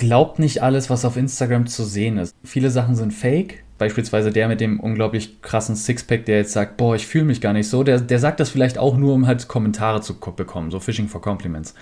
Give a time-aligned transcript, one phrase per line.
[0.00, 2.34] glaubt nicht alles, was auf Instagram zu sehen ist.
[2.42, 3.62] Viele Sachen sind fake.
[3.78, 7.52] Beispielsweise der mit dem unglaublich krassen Sixpack, der jetzt sagt, boah, ich fühle mich gar
[7.52, 10.80] nicht so, der, der sagt das vielleicht auch nur, um halt Kommentare zu bekommen, so
[10.80, 11.74] Fishing for Compliments.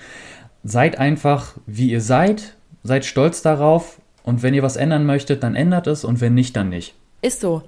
[0.64, 5.54] Seid einfach, wie ihr seid, seid stolz darauf und wenn ihr was ändern möchtet, dann
[5.54, 6.94] ändert es und wenn nicht, dann nicht.
[7.22, 7.62] Ist so.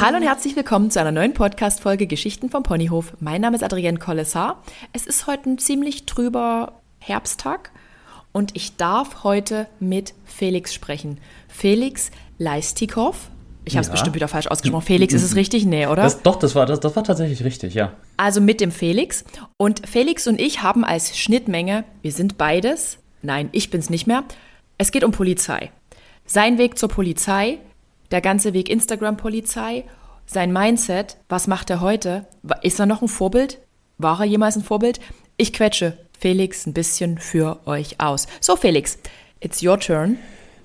[0.00, 3.14] Hallo und herzlich willkommen zu einer neuen Podcast-Folge Geschichten vom Ponyhof.
[3.20, 4.62] Mein Name ist Adrienne Collessar.
[4.92, 7.70] Es ist heute ein ziemlich trüber Herbsttag
[8.32, 11.18] und ich darf heute mit Felix sprechen.
[11.48, 13.16] Felix Leistikow.
[13.64, 13.92] Ich habe es Ja.
[13.92, 14.84] bestimmt wieder falsch ausgesprochen.
[14.84, 15.64] Felix, ist es richtig?
[15.64, 16.02] Nee, oder?
[16.02, 17.92] Das, doch, das war, das, das war tatsächlich richtig, ja.
[18.18, 19.24] Also mit dem Felix.
[19.56, 24.24] Und Felix und ich haben als Schnittmenge, wir sind beides, nein, ich bin's nicht mehr.
[24.76, 25.70] Es geht um Polizei.
[26.26, 27.58] Sein Weg zur Polizei,
[28.10, 29.84] der ganze Weg Instagram-Polizei,
[30.26, 32.26] sein Mindset, was macht er heute?
[32.62, 33.58] Ist er noch ein Vorbild?
[33.98, 35.00] War er jemals ein Vorbild?
[35.36, 38.26] Ich quetsche Felix ein bisschen für euch aus.
[38.40, 38.98] So, Felix,
[39.40, 40.16] it's your turn.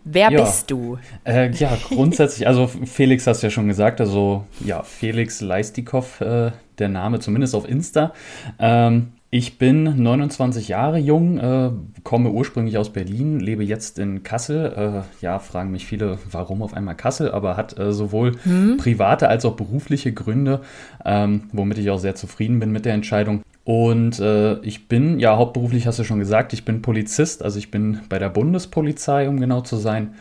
[0.06, 0.42] Wer Ja.
[0.44, 0.98] bist du?
[1.26, 6.52] Äh, ja, grundsätzlich, also Felix hast du ja schon gesagt, also ja, Felix Leistikow, äh,
[6.80, 8.14] der Name zumindest auf Insta.
[8.58, 11.70] Ähm, ich bin 29 Jahre jung, äh,
[12.04, 14.74] komme ursprünglich aus Berlin, lebe jetzt in Kassel.
[14.76, 18.38] Äh, ja, fragen mich viele, warum auf einmal Kassel, aber hat äh, sowohl
[18.78, 20.62] private als auch berufliche Gründe,
[21.06, 23.44] ähm, womit ich auch sehr zufrieden bin mit der Entscheidung.
[23.66, 27.70] Und äh, ich bin, ja, hauptberuflich hast du schon gesagt, ich bin Polizist, also ich
[27.70, 30.16] bin bei der Bundespolizei, um genau zu sein.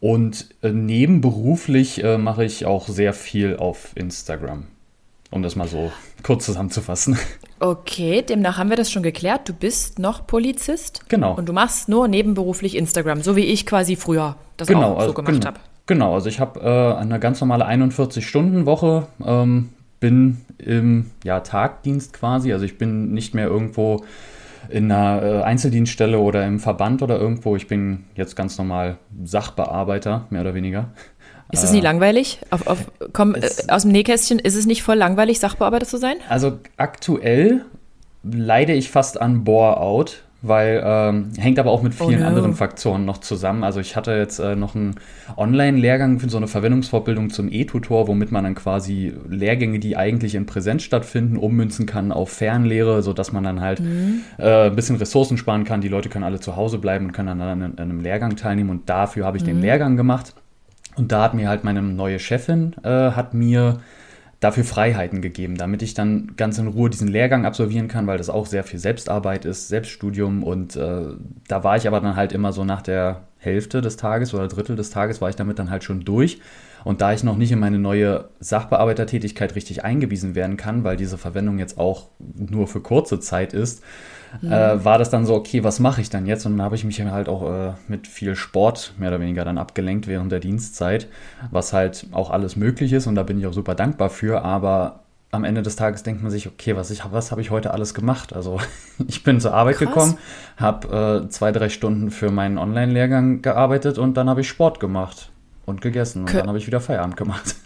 [0.00, 4.64] Und äh, nebenberuflich äh, mache ich auch sehr viel auf Instagram.
[5.30, 5.92] Um das mal so
[6.22, 7.18] kurz zusammenzufassen.
[7.62, 9.46] Okay, demnach haben wir das schon geklärt.
[9.46, 11.08] Du bist noch Polizist.
[11.10, 11.34] Genau.
[11.34, 15.00] Und du machst nur nebenberuflich Instagram, so wie ich quasi früher das genau, auch so
[15.00, 15.60] also, gemacht genau, habe.
[15.84, 19.68] genau, also ich habe äh, eine ganz normale 41-Stunden-Woche, ähm,
[20.00, 24.04] bin im ja, Tagdienst quasi, also ich bin nicht mehr irgendwo
[24.70, 30.26] in einer äh, Einzeldienststelle oder im Verband oder irgendwo, ich bin jetzt ganz normal Sachbearbeiter,
[30.30, 30.90] mehr oder weniger.
[31.52, 32.38] Ist es nie langweilig?
[32.50, 35.96] Auf, auf, komm, äh, es- aus dem Nähkästchen, ist es nicht voll langweilig, Sachbearbeiter zu
[35.98, 36.16] sein?
[36.28, 37.64] Also aktuell
[38.22, 42.26] leide ich fast an Bore-out, weil ähm, hängt aber auch mit Oh vielen no.
[42.26, 43.62] anderen Faktoren noch zusammen.
[43.62, 44.94] Also ich hatte jetzt äh, noch einen
[45.36, 50.46] Online-Lehrgang für so eine Verwendungsfortbildung zum E-Tutor, womit man dann quasi Lehrgänge, die eigentlich in
[50.46, 53.82] Präsenz stattfinden, ummünzen kann auf Fernlehre, sodass man dann halt
[54.38, 55.80] äh, ein bisschen Ressourcen sparen kann.
[55.82, 58.70] Die Leute können alle zu Hause bleiben und können dann an, an einem Lehrgang teilnehmen
[58.70, 60.34] und dafür habe ich den Lehrgang gemacht.
[61.00, 63.78] Und da hat mir halt meine neue Chefin, äh, hat mir
[64.38, 68.28] dafür Freiheiten gegeben, damit ich dann ganz in Ruhe diesen Lehrgang absolvieren kann, weil das
[68.28, 70.42] auch sehr viel Selbstarbeit ist, Selbststudium.
[70.42, 71.04] Und äh,
[71.48, 74.76] da war ich aber dann halt immer so nach der Hälfte des Tages oder Drittel
[74.76, 76.38] des Tages war ich damit dann halt schon durch.
[76.84, 81.16] Und da ich noch nicht in meine neue Sachbearbeitertätigkeit richtig eingewiesen werden kann, weil diese
[81.16, 83.82] Verwendung jetzt auch nur für kurze Zeit ist,
[84.42, 86.46] äh, war das dann so, okay, was mache ich dann jetzt?
[86.46, 89.58] Und dann habe ich mich halt auch äh, mit viel Sport mehr oder weniger dann
[89.58, 91.08] abgelenkt während der Dienstzeit,
[91.50, 95.00] was halt auch alles möglich ist und da bin ich auch super dankbar für, aber
[95.32, 97.94] am Ende des Tages denkt man sich, okay, was, ich, was habe ich heute alles
[97.94, 98.32] gemacht?
[98.32, 98.58] Also
[99.06, 99.88] ich bin zur Arbeit Krass.
[99.88, 100.18] gekommen,
[100.56, 105.30] habe äh, zwei, drei Stunden für meinen Online-Lehrgang gearbeitet und dann habe ich Sport gemacht
[105.66, 107.54] und gegessen und Kö- dann habe ich wieder Feierabend gemacht.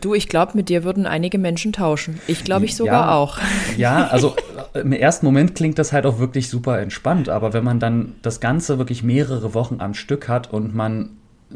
[0.00, 2.18] Du, ich glaube, mit dir würden einige Menschen tauschen.
[2.26, 3.14] Ich glaube ich sogar Ja.
[3.14, 3.38] auch.
[3.76, 4.34] Ja, also
[4.74, 8.14] äh, im ersten Moment klingt das halt auch wirklich super entspannt, aber wenn man dann
[8.22, 11.10] das Ganze wirklich mehrere Wochen am Stück hat und man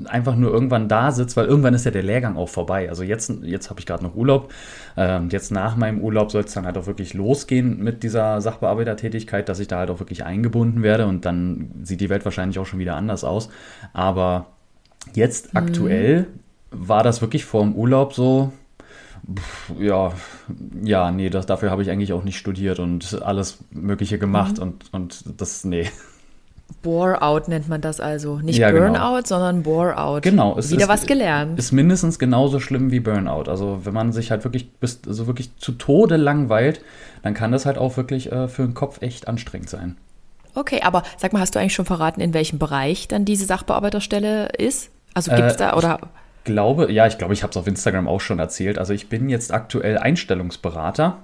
[0.05, 2.89] einfach nur irgendwann da sitzt, weil irgendwann ist ja der Lehrgang auch vorbei.
[2.89, 4.53] Also jetzt, jetzt habe ich gerade noch Urlaub.
[4.97, 9.49] Ähm, jetzt nach meinem Urlaub soll es dann halt auch wirklich losgehen mit dieser Sachbearbeitertätigkeit,
[9.49, 12.67] dass ich da halt auch wirklich eingebunden werde und dann sieht die Welt wahrscheinlich auch
[12.67, 13.49] schon wieder anders aus.
[13.93, 14.47] Aber
[15.15, 16.29] jetzt aktuell
[16.71, 18.53] war das wirklich vor dem Urlaub so,
[19.79, 20.13] ja,
[20.83, 24.85] ja, nee, das, dafür habe ich eigentlich auch nicht studiert und alles Mögliche gemacht und,
[24.93, 25.91] und das, nee.
[26.83, 28.39] Bore-out nennt man das also.
[28.39, 28.93] Nicht Ja, genau.
[28.93, 30.23] Burnout, sondern Bore-out.
[30.23, 31.59] Genau, es Wieder ist- was gelernt.
[31.59, 33.51] Ist mindestens genauso schlimm wie Burnout.
[33.51, 36.81] Also wenn man sich halt wirklich bis, also wirklich zu Tode langweilt,
[37.23, 39.97] dann kann das halt auch wirklich äh, für den Kopf echt anstrengend sein.
[40.55, 44.51] Okay, aber sag mal, hast du eigentlich schon verraten, in welchem Bereich dann diese Sachbearbeiterstelle
[44.57, 44.91] ist?
[45.13, 45.99] Also gibt es Äh, da oder
[46.45, 48.79] Glaube, ja, ich glaube, ich habe es auf Instagram auch schon erzählt.
[48.79, 51.19] Also ich bin jetzt aktuell Einstellungsberater.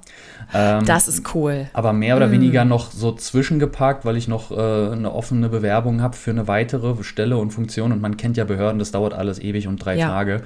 [0.54, 1.68] Ähm, das ist cool.
[1.72, 6.16] aber mehr oder weniger noch so zwischengeparkt, weil ich noch äh, eine offene Bewerbung habe
[6.16, 7.92] für eine weitere Stelle und Funktion.
[7.92, 10.08] Und man kennt ja Behörden, das dauert alles ewig und drei Ja.
[10.08, 10.42] Tage.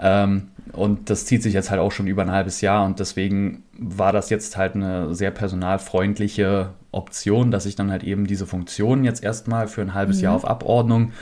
[0.00, 2.84] Ähm, und das zieht sich jetzt halt auch schon über ein halbes Jahr.
[2.84, 8.26] Und deswegen war das jetzt halt eine sehr personalfreundliche Option, dass ich dann halt eben
[8.26, 11.12] diese Funktion jetzt erstmal für ein halbes Jahr auf Abordnung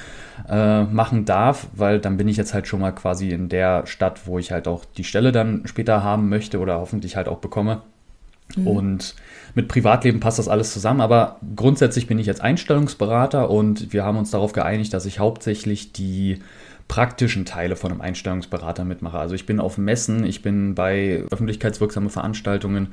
[0.48, 4.26] äh, machen darf, weil dann bin ich jetzt halt schon mal quasi in der Stadt,
[4.26, 7.82] wo ich halt auch die Stelle dann später haben möchte oder hoffentlich halt auch bekomme.
[8.56, 8.66] Mhm.
[8.66, 9.14] Und
[9.54, 14.18] mit Privatleben passt das alles zusammen, aber grundsätzlich bin ich jetzt Einstellungsberater und wir haben
[14.18, 16.40] uns darauf geeinigt, dass ich hauptsächlich die
[16.92, 19.18] praktischen Teile von einem Einstellungsberater mitmache.
[19.18, 22.88] Also ich bin auf Messen, ich bin bei öffentlichkeitswirksamen Veranstaltungen,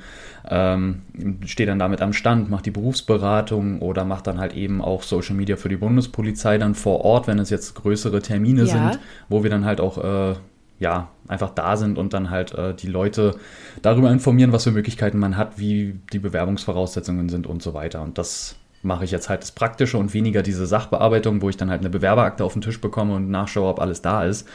[0.49, 1.01] ähm,
[1.45, 5.35] stehe dann damit am Stand, mache die Berufsberatung oder mache dann halt eben auch Social
[5.35, 8.67] Media für die Bundespolizei dann vor Ort, wenn es jetzt größere Termine ja.
[8.67, 10.35] sind, wo wir dann halt auch äh,
[10.79, 13.35] ja, einfach da sind und dann halt äh, die Leute
[13.81, 18.01] darüber informieren, was für Möglichkeiten man hat, wie die Bewerbungsvoraussetzungen sind und so weiter.
[18.01, 21.69] Und das mache ich jetzt halt das Praktische und weniger diese Sachbearbeitung, wo ich dann
[21.69, 24.47] halt eine Bewerberakte auf den Tisch bekomme und nachschaue, ob alles da ist.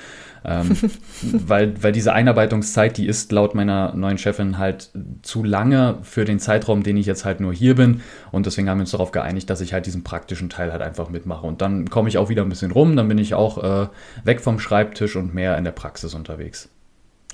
[0.45, 0.77] Ähm,
[1.23, 4.91] weil, weil diese Einarbeitungszeit, die ist laut meiner neuen Chefin halt
[5.23, 8.03] zu lange für den Zeitraum, den ich jetzt halt nur hier bin.
[8.31, 11.09] Und deswegen haben wir uns darauf geeinigt, dass ich halt diesen praktischen Teil halt einfach
[11.11, 11.47] mitmache.
[11.47, 13.89] Und dann komme ich auch wieder ein bisschen rum, dann bin ich auch äh,
[14.25, 16.69] weg vom Schreibtisch und mehr in der Praxis unterwegs.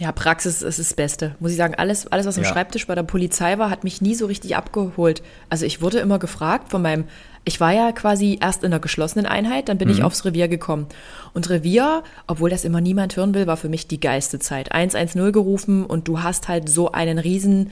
[0.01, 1.37] Ja, Praxis ist das Beste.
[1.41, 2.49] Muss ich sagen, alles, alles was am ja.
[2.49, 5.23] Schreibtisch bei der Polizei war, hat mich nie so richtig abgeholt.
[5.51, 7.05] Also ich wurde immer gefragt von meinem,
[7.45, 9.95] ich war ja quasi erst in einer geschlossenen Einheit, dann bin mhm.
[9.95, 10.87] ich aufs Revier gekommen.
[11.35, 14.73] Und Revier, obwohl das immer niemand hören will, war für mich die geilste Zeit.
[14.73, 17.71] 110 gerufen und du hast halt so einen riesen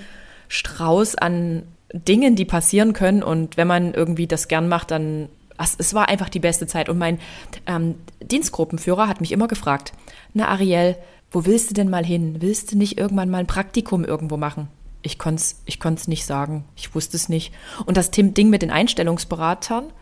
[0.49, 1.63] Strauß an
[1.95, 3.23] Dingen, die passieren können.
[3.23, 6.91] Und wenn man irgendwie das gern macht, dann es war einfach die beste Zeit.
[6.91, 7.19] Und mein
[7.67, 9.93] ähm, Dienstgruppenführer hat mich immer gefragt,
[10.35, 10.95] na Ariel,
[11.31, 12.37] wo willst du denn mal hin?
[12.41, 14.69] Willst du nicht irgendwann mal ein Praktikum irgendwo machen?
[15.03, 16.65] Ich konnte es ich konnt's nicht sagen.
[16.77, 17.53] Ich wusste es nicht.
[17.87, 19.93] Und das Ding mit den Einstellungsberatern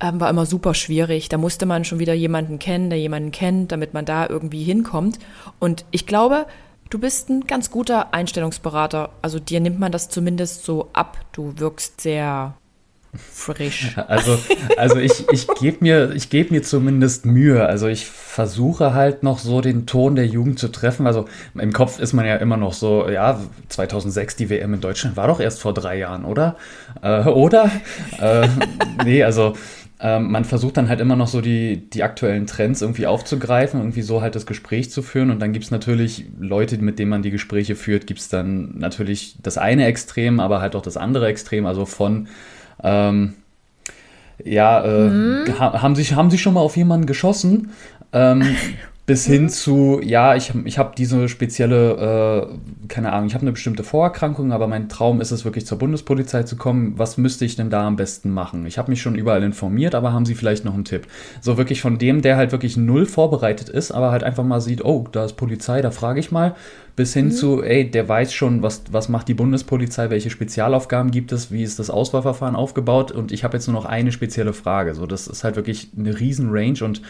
[0.00, 1.28] ähm, war immer super schwierig.
[1.28, 5.18] Da musste man schon wieder jemanden kennen, der jemanden kennt, damit man da irgendwie hinkommt.
[5.58, 6.46] Und ich glaube,
[6.90, 9.10] du bist ein ganz guter Einstellungsberater.
[9.20, 11.18] Also dir nimmt man das zumindest so ab.
[11.32, 12.54] Du wirkst sehr
[13.14, 13.94] frisch.
[14.08, 14.38] Also,
[14.76, 17.64] also ich, ich gebe mir, geb mir zumindest Mühe.
[17.64, 21.06] Also ich versuche halt noch so den Ton der Jugend zu treffen.
[21.06, 25.16] Also im Kopf ist man ja immer noch so, ja, 2006 die WM in Deutschland
[25.16, 26.56] war doch erst vor drei Jahren, oder?
[27.02, 27.70] Äh, oder?
[28.18, 28.48] äh,
[29.04, 29.54] nee, also
[30.00, 34.02] ähm, man versucht dann halt immer noch so die, die aktuellen Trends irgendwie aufzugreifen, irgendwie
[34.02, 35.30] so halt das Gespräch zu führen.
[35.30, 38.78] Und dann gibt es natürlich Leute, mit denen man die Gespräche führt, gibt es dann
[38.78, 41.66] natürlich das eine Extrem, aber halt auch das andere Extrem.
[41.66, 42.26] Also von
[42.82, 43.34] ähm,
[44.44, 45.58] ja, äh, mhm.
[45.58, 47.70] haben, sich, haben Sie schon mal auf jemanden geschossen?
[48.12, 48.42] Ähm,
[49.04, 53.50] bis hin zu, ja, ich, ich habe diese spezielle, äh, keine Ahnung, ich habe eine
[53.50, 56.94] bestimmte Vorerkrankung, aber mein Traum ist es wirklich zur Bundespolizei zu kommen.
[56.98, 58.64] Was müsste ich denn da am besten machen?
[58.64, 61.08] Ich habe mich schon überall informiert, aber haben Sie vielleicht noch einen Tipp?
[61.40, 64.84] So wirklich von dem, der halt wirklich null vorbereitet ist, aber halt einfach mal sieht,
[64.84, 66.54] oh, da ist Polizei, da frage ich mal,
[66.94, 67.30] bis hin mhm.
[67.32, 71.64] zu, ey, der weiß schon, was, was macht die Bundespolizei, welche Spezialaufgaben gibt es, wie
[71.64, 74.94] ist das Auswahlverfahren aufgebaut und ich habe jetzt nur noch eine spezielle Frage.
[74.94, 77.02] So, das ist halt wirklich eine riesen Range und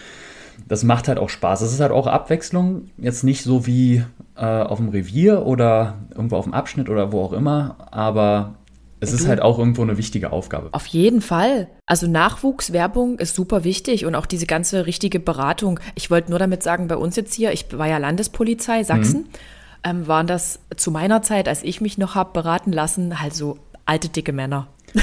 [0.69, 1.61] das macht halt auch Spaß.
[1.63, 4.05] Es ist halt auch Abwechslung, jetzt nicht so wie
[4.37, 8.55] äh, auf dem Revier oder irgendwo auf dem Abschnitt oder wo auch immer, aber
[9.01, 10.69] es du, ist halt auch irgendwo eine wichtige Aufgabe.
[10.73, 11.69] Auf jeden Fall.
[11.87, 15.81] Also Nachwuchswerbung ist super wichtig und auch diese ganze richtige Beratung.
[15.97, 19.29] Ich wollte nur damit sagen, bei uns jetzt hier, ich war ja Landespolizei Sachsen, mhm.
[19.83, 23.59] ähm, waren das zu meiner Zeit, als ich mich noch habe beraten lassen, halt so
[23.87, 24.69] alte, dicke Männer.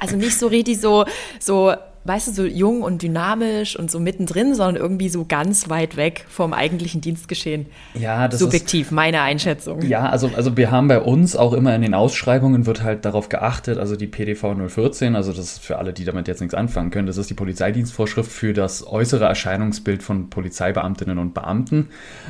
[0.00, 1.06] also nicht so richtig so,
[1.40, 1.74] so
[2.04, 6.24] weißt du, so jung und dynamisch und so mittendrin, sondern irgendwie so ganz weit weg
[6.28, 7.66] vom eigentlichen Dienstgeschehen.
[7.94, 9.82] Ja, das Subjektiv, ist, meine Einschätzung.
[9.82, 13.28] Ja, also, also wir haben bei uns auch immer in den Ausschreibungen wird halt darauf
[13.28, 16.90] geachtet, also die PDV 014, also das ist für alle, die damit jetzt nichts anfangen
[16.90, 21.88] können, das ist die Polizeidienstvorschrift für das äußere Erscheinungsbild von Polizeibeamtinnen und Beamten.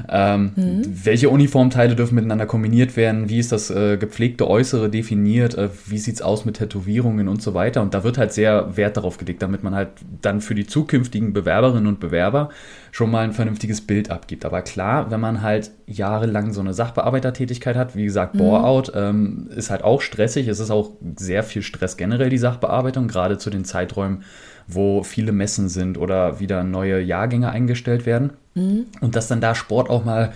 [0.09, 0.83] Ähm, mhm.
[1.05, 3.29] Welche Uniformteile dürfen miteinander kombiniert werden?
[3.29, 5.55] Wie ist das äh, gepflegte Äußere definiert?
[5.55, 7.83] Äh, wie sieht es aus mit Tätowierungen und so weiter?
[7.83, 9.88] Und da wird halt sehr Wert darauf gelegt, damit damit man halt
[10.23, 12.50] dann für die zukünftigen Bewerberinnen und Bewerber
[12.93, 14.45] schon mal ein vernünftiges Bild abgibt.
[14.45, 18.38] Aber klar, wenn man halt jahrelang so eine Sachbearbeitertätigkeit hat, wie gesagt, mhm.
[18.38, 20.49] Bore-out ähm, ist halt auch stressig.
[20.49, 24.23] Es ist auch sehr viel Stress generell, die Sachbearbeitung, gerade zu den Zeiträumen,
[24.67, 28.33] wo viele Messen sind oder wieder neue Jahrgänge eingestellt werden.
[28.55, 28.87] Mhm.
[29.00, 30.33] Und dass dann da Sport auch mal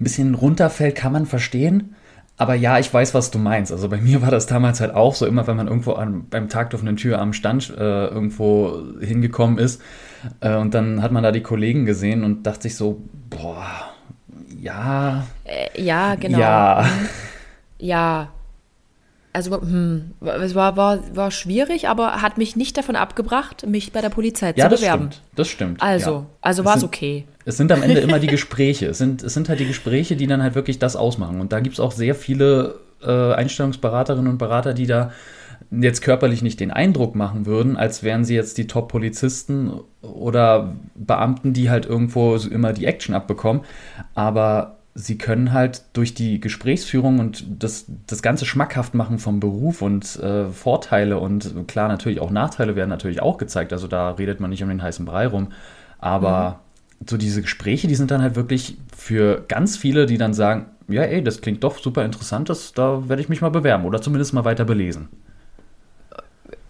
[0.00, 1.94] ein bisschen runterfällt, kann man verstehen.
[2.36, 3.70] Aber ja, ich weiß, was du meinst.
[3.70, 6.48] Also bei mir war das damals halt auch so, immer wenn man irgendwo an, beim
[6.48, 9.80] Tag der offenen Tür am Stand äh, irgendwo hingekommen ist
[10.40, 13.92] äh, und dann hat man da die Kollegen gesehen und dachte sich so, boah,
[14.60, 15.26] ja.
[15.44, 16.38] Äh, ja, genau.
[16.38, 16.86] Ja.
[17.78, 18.28] Ja,
[19.34, 24.00] also hm, es war, war, war schwierig, aber hat mich nicht davon abgebracht, mich bei
[24.00, 25.10] der Polizei ja, zu bewerben.
[25.10, 25.22] Stimmt.
[25.34, 25.82] Das stimmt.
[25.82, 26.26] Also, ja.
[26.40, 27.24] also war es okay.
[27.44, 28.86] Es sind am Ende immer die Gespräche.
[28.86, 31.40] Es sind, es sind halt die Gespräche, die dann halt wirklich das ausmachen.
[31.40, 35.10] Und da gibt es auch sehr viele äh, Einstellungsberaterinnen und Berater, die da
[35.72, 41.52] jetzt körperlich nicht den Eindruck machen würden, als wären sie jetzt die Top-Polizisten oder Beamten,
[41.52, 43.62] die halt irgendwo immer die Action abbekommen.
[44.14, 49.82] Aber sie können halt durch die Gesprächsführung und das, das ganze schmackhaft machen vom Beruf
[49.82, 53.72] und äh, Vorteile und klar natürlich auch Nachteile werden natürlich auch gezeigt.
[53.72, 55.48] Also da redet man nicht um den heißen Brei rum.
[55.98, 56.60] Aber
[57.00, 57.06] mhm.
[57.10, 61.02] so diese Gespräche, die sind dann halt wirklich für ganz viele, die dann sagen, ja,
[61.02, 64.32] ey, das klingt doch super interessant, das, da werde ich mich mal bewerben oder zumindest
[64.32, 65.08] mal weiter belesen.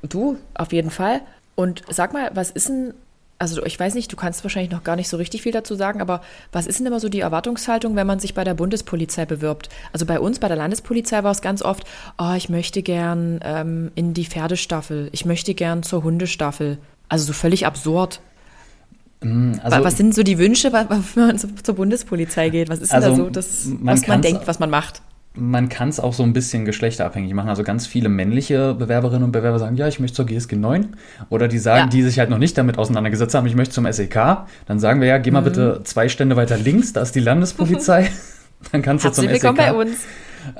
[0.03, 1.21] Du, auf jeden Fall.
[1.57, 2.95] Und sag mal, was ist denn
[3.45, 6.01] also ich weiß nicht, du kannst wahrscheinlich noch gar nicht so richtig viel dazu sagen,
[6.01, 9.69] aber was ist denn immer so die Erwartungshaltung, wenn man sich bei der Bundespolizei bewirbt?
[9.93, 11.85] Also bei uns, bei der Landespolizei war es ganz oft,
[12.17, 16.79] oh, ich möchte gern ähm, in die Pferdestaffel, ich möchte gern zur Hundestaffel.
[17.11, 18.21] Also so völlig absurd.
[19.21, 22.71] Mm, also, was sind so die Wünsche, wenn man zur Bundespolizei geht?
[22.71, 25.03] Was ist denn also da so, das, was man denkt, was man macht?
[25.37, 27.49] Man kann es auch so ein bisschen geschlechterabhängig machen.
[27.49, 30.97] Also ganz viele männliche Bewerberinnen und Bewerber sagen, ja, ich möchte zur GSG 9.
[31.29, 31.87] Oder die sagen, ja.
[31.89, 34.15] die sich halt noch nicht damit auseinandergesetzt haben, ich möchte zum SEK.
[34.67, 35.45] Dann sagen wir ja, geh mal mhm.
[35.45, 38.11] bitte zwei Stände weiter links, da ist die Landespolizei.
[38.73, 39.33] Dann kannst du zum SEK.
[39.35, 39.97] Willkommen bei uns.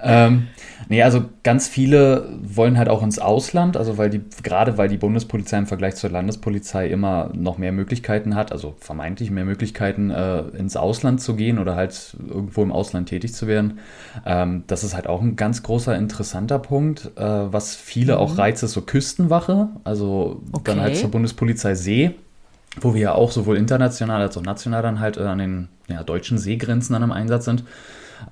[0.03, 0.49] Ähm,
[0.89, 4.97] Nee, also ganz viele wollen halt auch ins Ausland, also weil die, gerade weil die
[4.97, 10.41] Bundespolizei im Vergleich zur Landespolizei immer noch mehr Möglichkeiten hat, also vermeintlich mehr Möglichkeiten, äh,
[10.59, 13.79] ins Ausland zu gehen oder halt irgendwo im Ausland tätig zu werden.
[14.27, 18.19] Ähm, das ist halt auch ein ganz großer, interessanter Punkt, äh, was viele mhm.
[18.19, 20.63] auch reizt, ist so Küstenwache, also okay.
[20.67, 22.15] dann halt zur Bundespolizei See
[22.81, 26.03] wo wir ja auch sowohl international als auch national dann halt äh, an den ja,
[26.03, 27.63] deutschen Seegrenzen dann im Einsatz sind.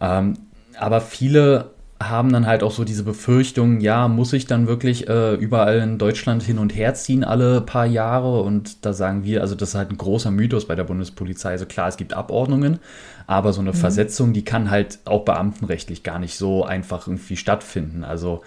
[0.01, 0.35] Ähm,
[0.79, 1.71] aber viele
[2.09, 5.99] haben dann halt auch so diese Befürchtung, ja, muss ich dann wirklich äh, überall in
[5.99, 8.43] Deutschland hin und her ziehen alle paar Jahre?
[8.43, 11.51] Und da sagen wir, also das ist halt ein großer Mythos bei der Bundespolizei.
[11.51, 12.79] Also klar, es gibt Abordnungen,
[13.27, 13.77] aber so eine mhm.
[13.77, 18.05] Versetzung, die kann halt auch beamtenrechtlich gar nicht so einfach irgendwie stattfinden.
[18.05, 18.43] Also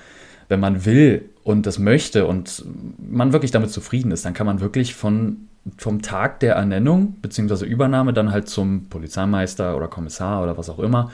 [0.48, 2.64] wenn man will und das möchte und
[2.98, 5.48] man wirklich damit zufrieden ist, dann kann man wirklich von
[5.78, 7.66] vom Tag der Ernennung bzw.
[7.66, 11.12] Übernahme dann halt zum Polizeimeister oder Kommissar oder was auch immer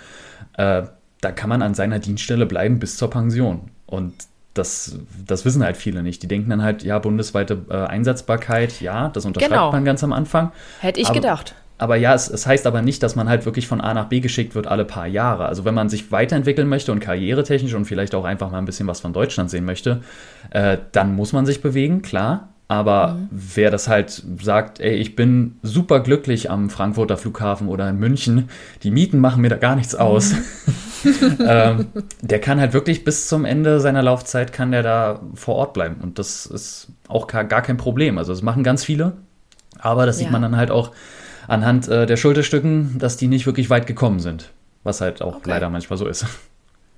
[0.58, 0.84] äh,
[1.22, 3.70] da kann man an seiner Dienststelle bleiben bis zur Pension.
[3.86, 4.14] Und
[4.54, 6.24] das, das wissen halt viele nicht.
[6.24, 9.72] Die denken dann halt, ja, bundesweite äh, Einsatzbarkeit, ja, das unterschreibt genau.
[9.72, 10.52] man ganz am Anfang.
[10.80, 11.56] Hätte ich aber, gedacht.
[11.78, 14.20] Aber ja, es, es, heißt aber nicht, dass man halt wirklich von A nach B
[14.20, 15.46] geschickt wird alle paar Jahre.
[15.46, 18.88] Also wenn man sich weiterentwickeln möchte und karrieretechnisch und vielleicht auch einfach mal ein bisschen
[18.88, 20.02] was von Deutschland sehen möchte,
[20.50, 22.50] äh, dann muss man sich bewegen, klar.
[22.72, 23.28] Aber mhm.
[23.32, 28.48] wer das halt sagt, ey, ich bin super glücklich am Frankfurter Flughafen oder in München,
[28.84, 30.32] die Mieten machen mir da gar nichts aus.
[31.04, 31.38] Mhm.
[31.46, 31.88] ähm,
[32.22, 35.98] der kann halt wirklich bis zum Ende seiner Laufzeit kann der da vor Ort bleiben.
[36.02, 38.18] Und das ist auch gar, kein Problem.
[38.18, 39.18] Also das machen ganz viele.
[39.80, 40.24] Aber das ja.
[40.24, 40.92] sieht man dann halt auch
[41.50, 44.50] anhand äh, der Schulterstücken, dass die nicht wirklich weit gekommen sind.
[44.84, 45.50] Was halt auch okay.
[45.50, 46.26] leider manchmal so ist.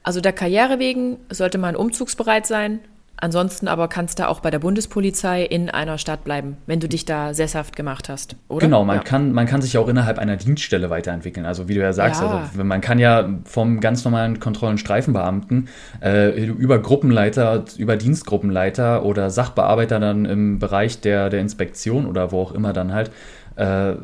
[0.03, 2.79] Also der Karriere wegen sollte man umzugsbereit sein,
[3.17, 7.05] Ansonsten aber kannst du auch bei der Bundespolizei in einer Stadt bleiben, wenn du dich
[7.05, 8.65] da sesshaft gemacht hast, oder?
[8.65, 9.03] Genau, man, ja.
[9.03, 11.45] kann, man kann sich ja auch innerhalb einer Dienststelle weiterentwickeln.
[11.45, 12.49] Also wie du ja sagst, ja.
[12.51, 15.69] Also, man kann ja vom ganz normalen Kontrollen- Streifenbeamten
[16.01, 22.41] äh, über Gruppenleiter, über Dienstgruppenleiter oder Sachbearbeiter dann im Bereich der, der Inspektion oder wo
[22.41, 23.11] auch immer dann halt
[23.55, 23.95] äh,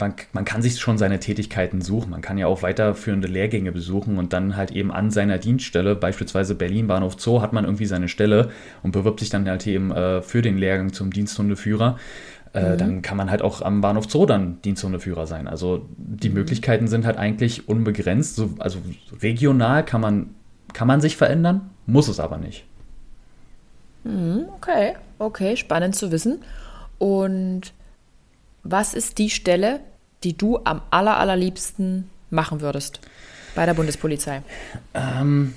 [0.00, 2.10] man, man kann sich schon seine Tätigkeiten suchen.
[2.10, 6.54] Man kann ja auch weiterführende Lehrgänge besuchen und dann halt eben an seiner Dienststelle, beispielsweise
[6.54, 8.50] Berlin Bahnhof Zoo, hat man irgendwie seine Stelle
[8.82, 11.98] und bewirbt sich dann halt eben äh, für den Lehrgang zum Diensthundeführer.
[12.52, 12.78] Äh, mhm.
[12.78, 15.46] Dann kann man halt auch am Bahnhof Zoo dann Diensthundeführer sein.
[15.46, 16.36] Also die mhm.
[16.36, 18.36] Möglichkeiten sind halt eigentlich unbegrenzt.
[18.36, 18.80] So, also
[19.22, 20.34] regional kann man,
[20.72, 22.64] kann man sich verändern, muss es aber nicht.
[24.04, 26.42] Mhm, okay, okay, spannend zu wissen.
[26.98, 27.72] Und
[28.62, 29.80] was ist die Stelle,
[30.24, 33.00] die du am aller, allerliebsten machen würdest
[33.54, 34.42] bei der Bundespolizei?
[34.94, 35.54] Ähm,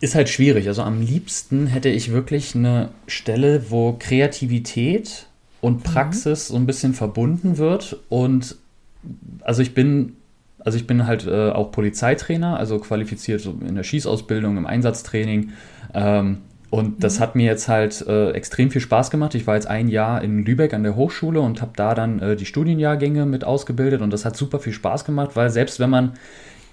[0.00, 0.68] ist halt schwierig.
[0.68, 5.26] Also am liebsten hätte ich wirklich eine Stelle, wo Kreativität
[5.60, 5.82] und mhm.
[5.82, 6.52] Praxis mhm.
[6.52, 7.96] so ein bisschen verbunden wird.
[8.08, 8.56] Und
[9.42, 10.16] also ich bin,
[10.58, 15.52] also ich bin halt äh, auch Polizeitrainer, also qualifiziert in der Schießausbildung, im Einsatztraining.
[15.94, 16.38] Ähm,
[16.70, 17.22] und das mhm.
[17.22, 19.34] hat mir jetzt halt äh, extrem viel Spaß gemacht.
[19.34, 22.36] Ich war jetzt ein Jahr in Lübeck an der Hochschule und habe da dann äh,
[22.36, 26.12] die Studienjahrgänge mit ausgebildet und das hat super viel Spaß gemacht, weil selbst wenn man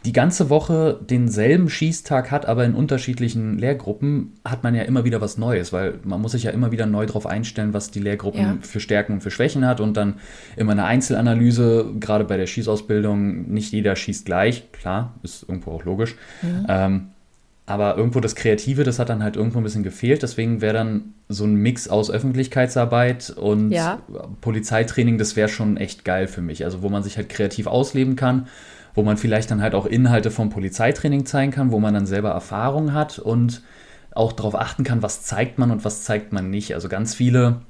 [0.06, 5.20] die ganze Woche denselben Schießtag hat, aber in unterschiedlichen Lehrgruppen, hat man ja immer wieder
[5.20, 8.42] was Neues, weil man muss sich ja immer wieder neu darauf einstellen, was die Lehrgruppen
[8.42, 8.58] ja.
[8.62, 10.16] für Stärken und für Schwächen hat und dann
[10.58, 15.86] immer eine Einzelanalyse, gerade bei der Schießausbildung, nicht jeder schießt gleich, klar, ist irgendwo auch
[15.86, 16.16] logisch.
[16.44, 16.66] Mhm.
[16.70, 17.08] Ähm,
[17.68, 20.22] aber irgendwo das Kreative, das hat dann halt irgendwo ein bisschen gefehlt.
[20.22, 24.00] Deswegen wäre dann so ein Mix aus Öffentlichkeitsarbeit und ja.
[24.42, 26.64] Polizeitraining, das wäre schon echt geil für mich.
[26.64, 28.48] Also wo man sich halt kreativ ausleben kann,
[28.94, 32.30] wo man vielleicht dann halt auch Inhalte vom Polizeitraining zeigen kann, wo man dann selber
[32.30, 33.64] Erfahrung hat und
[34.12, 36.76] auch darauf achten kann, was zeigt man und was zeigt man nicht.
[36.76, 37.62] Also ganz viele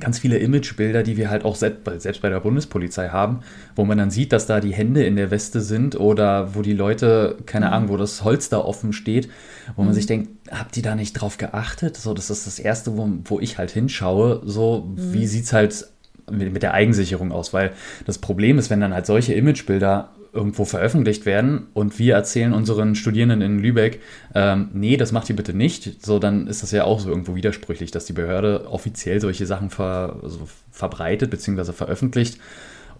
[0.00, 3.40] ganz viele Imagebilder, die wir halt auch selbst bei der Bundespolizei haben,
[3.76, 6.72] wo man dann sieht, dass da die Hände in der Weste sind oder wo die
[6.72, 7.72] Leute, keine mhm.
[7.72, 9.28] Ahnung, wo das Holz da offen steht,
[9.76, 9.94] wo man mhm.
[9.94, 11.96] sich denkt, habt ihr da nicht drauf geachtet?
[11.96, 15.12] So, das ist das Erste, wo, wo ich halt hinschaue, so, mhm.
[15.12, 15.86] wie sieht es halt
[16.30, 17.52] mit, mit der Eigensicherung aus?
[17.52, 17.72] Weil
[18.06, 22.94] das Problem ist, wenn dann halt solche Imagebilder irgendwo veröffentlicht werden und wir erzählen unseren
[22.94, 24.00] Studierenden in Lübeck,
[24.34, 27.34] ähm, nee, das macht ihr bitte nicht, so dann ist das ja auch so irgendwo
[27.34, 31.72] widersprüchlich, dass die Behörde offiziell solche Sachen ver, also verbreitet bzw.
[31.72, 32.38] veröffentlicht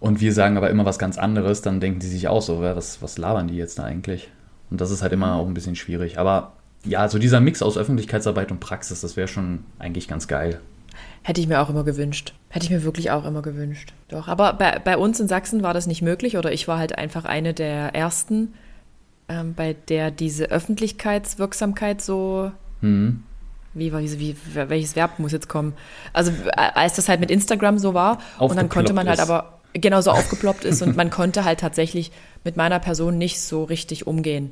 [0.01, 3.03] und wir sagen aber immer was ganz anderes, dann denken die sich auch so, was,
[3.03, 4.29] was labern die jetzt da eigentlich?
[4.71, 6.17] Und das ist halt immer auch ein bisschen schwierig.
[6.17, 10.59] Aber ja, so dieser Mix aus Öffentlichkeitsarbeit und Praxis, das wäre schon eigentlich ganz geil.
[11.23, 12.33] Hätte ich mir auch immer gewünscht.
[12.49, 13.93] Hätte ich mir wirklich auch immer gewünscht.
[14.07, 14.27] Doch.
[14.27, 17.25] Aber bei, bei uns in Sachsen war das nicht möglich oder ich war halt einfach
[17.25, 18.53] eine der ersten,
[19.29, 22.51] ähm, bei der diese Öffentlichkeitswirksamkeit so.
[22.81, 23.23] Mhm.
[23.73, 25.73] Wie, wie, wie, welches Verb muss jetzt kommen?
[26.11, 29.29] Also, als das halt mit Instagram so war und dann konnte man halt ist.
[29.29, 32.11] aber genauso aufgeploppt ist und man konnte halt tatsächlich
[32.43, 34.51] mit meiner Person nicht so richtig umgehen.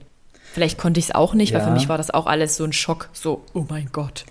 [0.54, 1.60] Vielleicht konnte ich es auch nicht, ja.
[1.60, 4.26] weil für mich war das auch alles so ein Schock, so, oh mein Gott.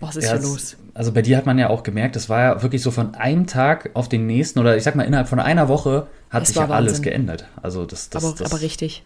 [0.00, 0.76] Was ist ja, hier los?
[0.94, 3.46] Also bei dir hat man ja auch gemerkt, es war ja wirklich so von einem
[3.46, 6.56] Tag auf den nächsten oder ich sag mal innerhalb von einer Woche hat es sich
[6.56, 6.74] ja Wahnsinn.
[6.74, 7.46] alles geändert.
[7.62, 9.02] Also das, das, aber, das aber richtig.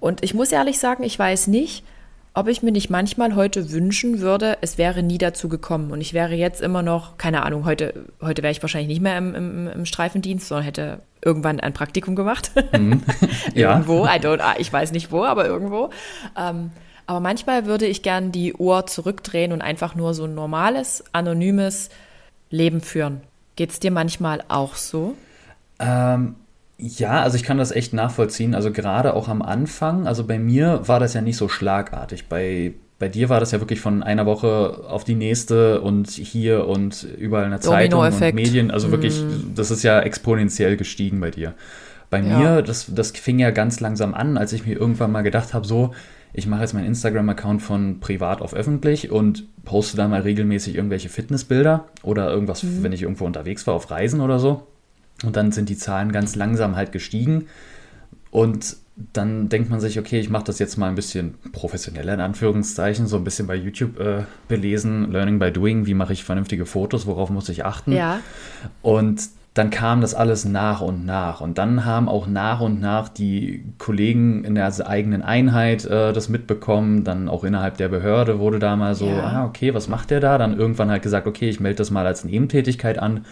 [0.00, 1.84] Und ich muss ehrlich sagen, ich weiß nicht,
[2.34, 6.12] ob ich mir nicht manchmal heute wünschen würde, es wäre nie dazu gekommen und ich
[6.12, 9.66] wäre jetzt immer noch, keine Ahnung, heute, heute wäre ich wahrscheinlich nicht mehr im, im,
[9.66, 12.52] im Streifendienst, sondern hätte irgendwann ein Praktikum gemacht.
[12.78, 13.02] Mhm.
[13.54, 13.72] ja.
[13.72, 15.90] irgendwo, I don't, ich weiß nicht wo, aber irgendwo.
[16.38, 16.70] Ähm,
[17.08, 21.88] aber manchmal würde ich gern die Uhr zurückdrehen und einfach nur so ein normales, anonymes
[22.50, 23.22] Leben führen.
[23.56, 25.14] Geht es dir manchmal auch so?
[25.78, 26.34] Ähm,
[26.76, 28.54] ja, also ich kann das echt nachvollziehen.
[28.54, 32.26] Also gerade auch am Anfang, also bei mir war das ja nicht so schlagartig.
[32.28, 36.66] Bei, bei dir war das ja wirklich von einer Woche auf die nächste und hier
[36.66, 38.70] und überall in der Zeitung und Medien.
[38.70, 39.54] Also wirklich, mm.
[39.54, 41.54] das ist ja exponentiell gestiegen bei dir.
[42.10, 42.38] Bei ja.
[42.38, 45.66] mir, das, das fing ja ganz langsam an, als ich mir irgendwann mal gedacht habe,
[45.66, 45.94] so,
[46.32, 51.08] ich mache jetzt meinen Instagram-Account von privat auf öffentlich und poste da mal regelmäßig irgendwelche
[51.08, 52.82] Fitnessbilder oder irgendwas, mhm.
[52.82, 54.66] wenn ich irgendwo unterwegs war, auf Reisen oder so.
[55.24, 57.46] Und dann sind die Zahlen ganz langsam halt gestiegen.
[58.30, 58.76] Und
[59.12, 63.06] dann denkt man sich, okay, ich mache das jetzt mal ein bisschen professioneller in Anführungszeichen,
[63.06, 67.06] so ein bisschen bei YouTube äh, belesen, Learning by Doing, wie mache ich vernünftige Fotos,
[67.06, 67.92] worauf muss ich achten.
[67.92, 68.20] Ja.
[68.82, 69.22] Und
[69.58, 71.40] dann kam das alles nach und nach.
[71.40, 76.28] Und dann haben auch nach und nach die Kollegen in der eigenen Einheit äh, das
[76.28, 77.02] mitbekommen.
[77.02, 79.24] Dann auch innerhalb der Behörde wurde da mal so, ja.
[79.24, 80.38] ah, okay, was macht der da?
[80.38, 83.24] Dann irgendwann halt gesagt, okay, ich melde das mal als Nebentätigkeit an.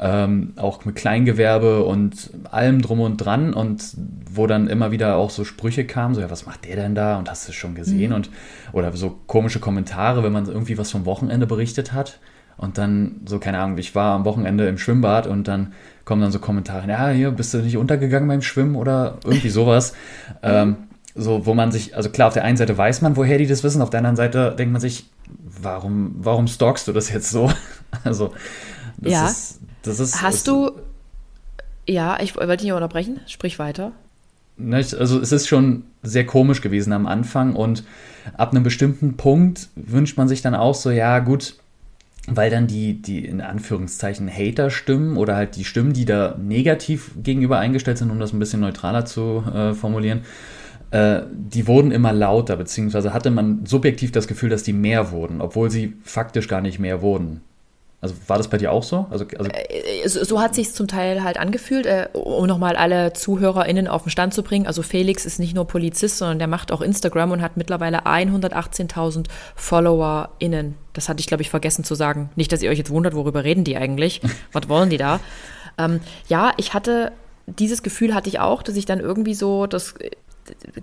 [0.00, 3.52] Ähm, auch mit Kleingewerbe und allem drum und dran.
[3.52, 3.82] Und
[4.32, 7.18] wo dann immer wieder auch so Sprüche kamen, so, ja, was macht der denn da?
[7.18, 8.10] Und hast du es schon gesehen?
[8.10, 8.16] Mhm.
[8.16, 8.30] Und,
[8.72, 12.18] oder so komische Kommentare, wenn man irgendwie was vom Wochenende berichtet hat.
[12.56, 15.72] Und dann, so, keine Ahnung, ich war am Wochenende im Schwimmbad und dann
[16.04, 19.92] kommen dann so Kommentare, ja, hier, bist du nicht untergegangen beim Schwimmen oder irgendwie sowas.
[20.42, 20.76] ähm,
[21.14, 23.64] so, wo man sich, also klar, auf der einen Seite weiß man, woher die das
[23.64, 25.06] wissen, auf der anderen Seite denkt man sich,
[25.62, 27.50] warum, warum stalkst du das jetzt so?
[28.04, 28.32] also,
[28.98, 29.26] das ja.
[29.26, 30.22] ist, das ist.
[30.22, 30.72] Hast du,
[31.86, 33.92] ja, ich wollte dich nicht unterbrechen, sprich weiter.
[34.70, 37.84] Also, es ist schon sehr komisch gewesen am Anfang und
[38.36, 41.56] ab einem bestimmten Punkt wünscht man sich dann auch so, ja, gut,
[42.28, 47.58] weil dann die, die in Anführungszeichen Hater-Stimmen oder halt die Stimmen, die da negativ gegenüber
[47.58, 50.22] eingestellt sind, um das ein bisschen neutraler zu äh, formulieren,
[50.90, 55.40] äh, die wurden immer lauter, beziehungsweise hatte man subjektiv das Gefühl, dass die mehr wurden,
[55.40, 57.42] obwohl sie faktisch gar nicht mehr wurden.
[58.06, 59.06] Also war das bei dir auch so?
[59.10, 63.12] Also, also äh, so, so, hat sich zum Teil halt angefühlt, äh, um nochmal alle
[63.12, 64.66] ZuhörerInnen auf den Stand zu bringen.
[64.68, 69.26] Also Felix ist nicht nur Polizist, sondern der macht auch Instagram und hat mittlerweile 118.000
[69.56, 70.76] FollowerInnen.
[70.92, 72.30] Das hatte ich, glaube ich, vergessen zu sagen.
[72.36, 74.20] Nicht, dass ihr euch jetzt wundert, worüber reden die eigentlich?
[74.52, 75.18] Was wollen die da?
[75.76, 77.10] Ähm, ja, ich hatte
[77.46, 79.94] dieses Gefühl hatte ich auch, dass ich dann irgendwie so das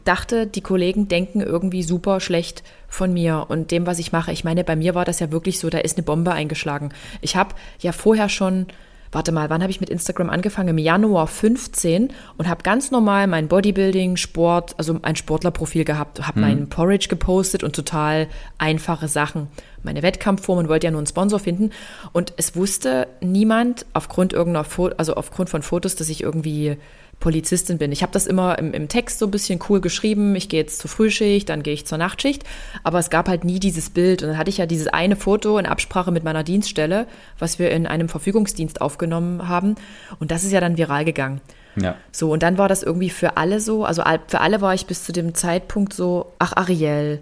[0.04, 4.32] dachte, die Kollegen denken irgendwie super schlecht von mir und dem, was ich mache.
[4.32, 6.89] Ich meine, bei mir war das ja wirklich so, da ist eine Bombe eingeschlagen.
[7.21, 8.67] Ich habe ja vorher schon,
[9.12, 10.69] warte mal, wann habe ich mit Instagram angefangen?
[10.69, 16.36] Im Januar 15 und habe ganz normal mein Bodybuilding, Sport, also ein Sportlerprofil gehabt, habe
[16.36, 16.41] hm.
[16.41, 19.47] meinen Porridge gepostet und total einfache Sachen.
[19.82, 21.71] Meine Wettkampfformen wollte ja nur einen Sponsor finden
[22.12, 26.78] und es wusste niemand aufgrund irgendeiner, Fo also aufgrund von Fotos, dass ich irgendwie
[27.24, 27.94] Polizistin bin.
[27.94, 30.36] Ich habe das immer im, im, Text so ein bisschen cool geschrieben.
[30.36, 32.44] Ich gehe jetzt zur Frühschicht, dann gehe ich zur Nachtschicht.
[32.84, 34.22] Aber es gab halt nie dieses Bild.
[34.22, 37.08] Und dann hatte ich ja dieses eine Foto in Absprache mit meiner Dienststelle,
[37.40, 39.76] was wir in einem Verfügungsdienst aufgenommen haben.
[40.20, 41.40] Und das ist ja dann viral gegangen.
[41.78, 41.96] Ja.
[42.12, 45.06] So, und dann war das irgendwie für alle so, also für alle war ich bis
[45.06, 47.22] zu dem Zeitpunkt so, ach Ariel,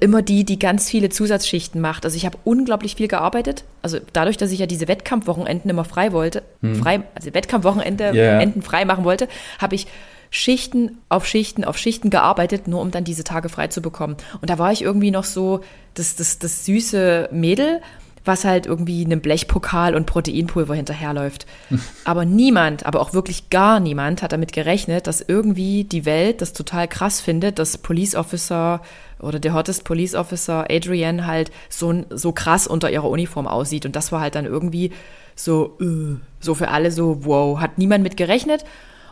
[0.00, 2.04] immer die, die ganz viele Zusatzschichten macht.
[2.04, 3.64] Also ich habe unglaublich viel gearbeitet.
[3.80, 6.74] Also dadurch, dass ich ja diese Wettkampfwochenenden immer frei wollte, hm.
[6.76, 8.40] frei, also Wettkampfwochenende yeah.
[8.40, 9.86] Enden frei machen wollte, habe ich
[10.30, 14.16] Schichten auf Schichten auf Schichten gearbeitet, nur um dann diese Tage frei zu bekommen.
[14.40, 15.60] Und da war ich irgendwie noch so
[15.94, 17.80] das, das, das süße Mädel,
[18.24, 21.46] was halt irgendwie einem Blechpokal und Proteinpulver hinterherläuft.
[22.04, 26.52] aber niemand, aber auch wirklich gar niemand hat damit gerechnet, dass irgendwie die Welt das
[26.52, 28.82] total krass findet, dass Police Officer
[29.20, 33.86] oder der Hottest Police Officer Adrienne halt so, so krass unter ihrer Uniform aussieht.
[33.86, 34.92] Und das war halt dann irgendwie
[35.34, 38.64] so, uh, so für alle so, wow, hat niemand mit gerechnet.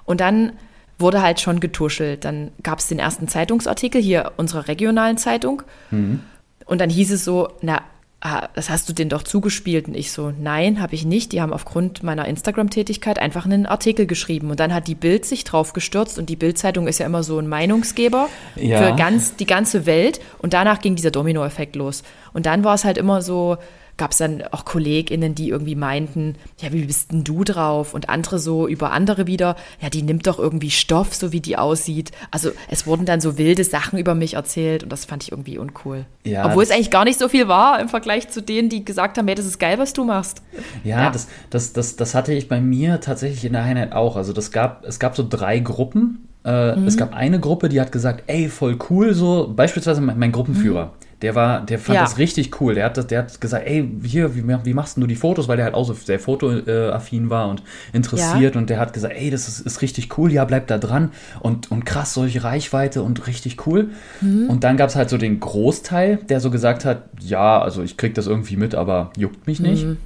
[0.04, 0.52] Und dann
[0.98, 2.24] wurde halt schon getuschelt.
[2.24, 5.62] Dann gab es den ersten Zeitungsartikel hier unserer regionalen Zeitung.
[5.90, 6.20] Mhm.
[6.64, 7.82] Und dann hieß es so, na,
[8.20, 9.88] ah, das hast du denen doch zugespielt.
[9.88, 11.32] Und ich so, nein, habe ich nicht.
[11.32, 14.50] Die haben aufgrund meiner Instagram-Tätigkeit einfach einen Artikel geschrieben.
[14.50, 16.18] Und dann hat die Bild sich drauf gestürzt.
[16.18, 18.78] Und die Bild-Zeitung ist ja immer so ein Meinungsgeber ja.
[18.78, 20.20] für ganz, die ganze Welt.
[20.38, 22.02] Und danach ging dieser Domino-Effekt los.
[22.32, 23.58] Und dann war es halt immer so,
[23.96, 27.94] gab es dann auch KollegInnen, die irgendwie meinten, ja, wie bist denn du drauf?
[27.94, 31.56] Und andere so über andere wieder, ja, die nimmt doch irgendwie Stoff, so wie die
[31.56, 32.12] aussieht.
[32.30, 35.58] Also es wurden dann so wilde Sachen über mich erzählt und das fand ich irgendwie
[35.58, 36.04] uncool.
[36.24, 39.16] Ja, Obwohl es eigentlich gar nicht so viel war im Vergleich zu denen, die gesagt
[39.16, 40.42] haben, hey, das ist geil, was du machst.
[40.84, 41.10] Ja, ja.
[41.10, 44.16] Das, das, das, das hatte ich bei mir tatsächlich in der Einheit auch.
[44.16, 46.28] Also das gab, es gab so drei Gruppen.
[46.44, 46.86] Äh, mhm.
[46.86, 50.86] Es gab eine Gruppe, die hat gesagt, ey, voll cool, so beispielsweise mein, mein Gruppenführer.
[50.86, 52.02] Mhm der war, der fand ja.
[52.02, 52.74] das richtig cool.
[52.74, 55.48] Der hat, das, der hat gesagt, ey, hier, wie, wie machst du die Fotos?
[55.48, 57.62] Weil der halt auch so sehr fotoaffin war und
[57.94, 58.54] interessiert.
[58.54, 58.60] Ja.
[58.60, 61.10] Und der hat gesagt, ey, das ist, ist, richtig cool, ja, bleib da dran.
[61.40, 63.90] Und, und krass, solche Reichweite und richtig cool.
[64.20, 64.50] Mhm.
[64.50, 67.96] Und dann gab es halt so den Großteil, der so gesagt hat, ja, also ich
[67.96, 69.86] krieg das irgendwie mit, aber juckt mich nicht.
[69.86, 69.96] Mhm.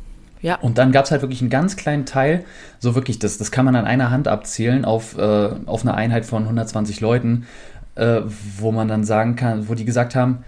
[0.42, 0.56] Ja.
[0.60, 2.44] Und dann gab es halt wirklich einen ganz kleinen Teil,
[2.78, 6.24] so wirklich, das, das kann man an einer Hand abzählen auf, äh, auf eine Einheit
[6.24, 7.46] von 120 Leuten,
[7.96, 8.20] äh,
[8.58, 10.44] wo man dann sagen kann, wo die gesagt haben,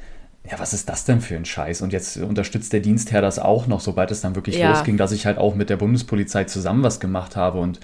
[0.50, 1.82] ja, was ist das denn für ein Scheiß?
[1.82, 4.70] Und jetzt unterstützt der Dienstherr das auch noch, sobald es dann wirklich ja.
[4.70, 7.78] losging, dass ich halt auch mit der Bundespolizei zusammen was gemacht habe und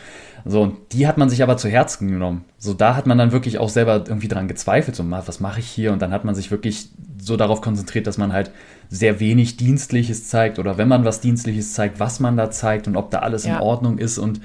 [0.44, 0.62] so.
[0.62, 2.44] Und die hat man sich aber zu Herzen genommen.
[2.58, 5.68] So, da hat man dann wirklich auch selber irgendwie dran gezweifelt, so, was mache ich
[5.68, 5.92] hier?
[5.92, 6.88] Und dann hat man sich wirklich
[7.20, 8.50] so darauf konzentriert, dass man halt
[8.90, 12.96] sehr wenig Dienstliches zeigt oder wenn man was Dienstliches zeigt, was man da zeigt und
[12.96, 13.56] ob da alles ja.
[13.56, 14.40] in Ordnung ist und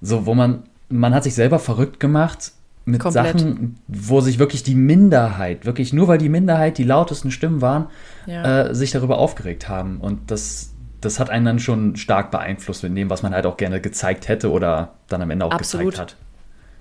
[0.00, 2.52] so, wo man, man hat sich selber verrückt gemacht,
[2.84, 3.40] mit Komplett.
[3.40, 7.86] Sachen, wo sich wirklich die Minderheit, wirklich nur weil die Minderheit die lautesten Stimmen waren,
[8.26, 8.66] ja.
[8.66, 9.98] äh, sich darüber aufgeregt haben.
[10.00, 13.56] Und das, das hat einen dann schon stark beeinflusst mit dem, was man halt auch
[13.56, 15.92] gerne gezeigt hätte oder dann am Ende auch Absolut.
[15.92, 16.16] gezeigt hat.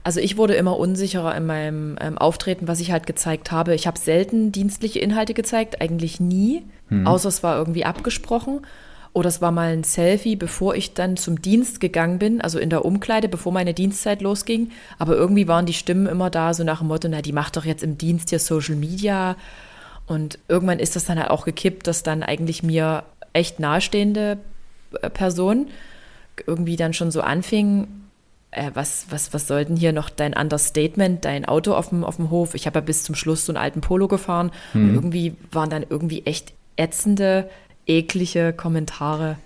[0.04, 3.76] Also ich wurde immer unsicherer in meinem ähm, Auftreten, was ich halt gezeigt habe.
[3.76, 7.06] Ich habe selten dienstliche Inhalte gezeigt, eigentlich nie, hm.
[7.06, 8.62] außer es war irgendwie abgesprochen.
[9.14, 12.70] Oder es war mal ein Selfie, bevor ich dann zum Dienst gegangen bin, also in
[12.70, 14.72] der Umkleide, bevor meine Dienstzeit losging.
[15.00, 17.66] Aber irgendwie waren die Stimmen immer da, so nach dem Motto, na, die macht doch
[17.66, 19.36] jetzt im Dienst hier Social Media.
[20.08, 24.38] Und irgendwann ist das dann halt auch gekippt, dass dann eigentlich mir echt nahestehende
[25.02, 25.68] äh, Person
[26.48, 27.88] irgendwie dann schon so anfing,
[28.52, 32.18] äh, was, was, was soll denn hier noch dein Understatement, dein Auto auf dem, auf
[32.18, 32.56] dem Hof?
[32.56, 34.52] Ich habe ja bis zum Schluss so einen alten Polo gefahren.
[34.74, 34.90] Mhm.
[34.90, 37.50] Und irgendwie waren dann irgendwie echt ätzende
[37.88, 39.38] eklige Kommentare.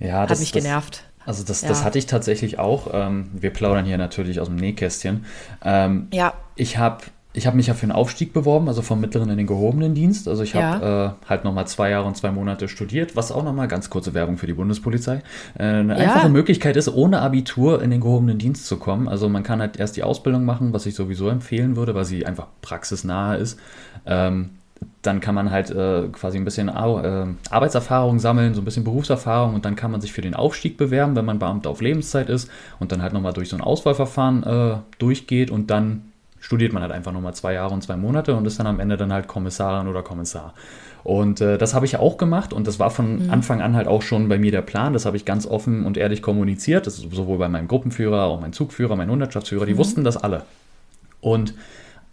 [0.00, 1.04] Ja, das hat mich das, genervt.
[1.26, 1.68] Also das, ja.
[1.68, 2.88] das hatte ich tatsächlich auch.
[2.92, 5.24] Ähm, wir plaudern hier natürlich aus dem Nähkästchen.
[5.64, 6.34] Ähm, ja.
[6.56, 7.04] Ich habe
[7.36, 10.28] ich habe mich ja für einen Aufstieg beworben, also vom mittleren in den gehobenen Dienst.
[10.28, 11.06] Also ich habe ja.
[11.06, 14.38] äh, halt nochmal zwei Jahre und zwei Monate studiert, was auch nochmal ganz kurze Werbung
[14.38, 15.20] für die Bundespolizei.
[15.58, 16.04] Äh, eine ja.
[16.04, 19.08] einfache Möglichkeit ist, ohne Abitur in den gehobenen Dienst zu kommen.
[19.08, 22.24] Also man kann halt erst die Ausbildung machen, was ich sowieso empfehlen würde, weil sie
[22.24, 23.58] einfach praxisnahe ist.
[24.06, 24.50] Ähm,
[25.02, 29.54] dann kann man halt äh, quasi ein bisschen äh, Arbeitserfahrung sammeln, so ein bisschen Berufserfahrung
[29.54, 32.50] und dann kann man sich für den Aufstieg bewerben, wenn man Beamter auf Lebenszeit ist
[32.80, 36.10] und dann halt nochmal durch so ein Auswahlverfahren äh, durchgeht und dann
[36.40, 38.96] studiert man halt einfach nochmal zwei Jahre und zwei Monate und ist dann am Ende
[38.96, 40.54] dann halt Kommissarin oder Kommissar.
[41.02, 43.30] Und äh, das habe ich auch gemacht und das war von mhm.
[43.30, 44.94] Anfang an halt auch schon bei mir der Plan.
[44.94, 46.86] Das habe ich ganz offen und ehrlich kommuniziert.
[46.86, 49.78] Das ist sowohl bei meinem Gruppenführer, auch mein Zugführer, mein Hundertschaftsführer, die mhm.
[49.78, 50.44] wussten das alle.
[51.20, 51.54] Und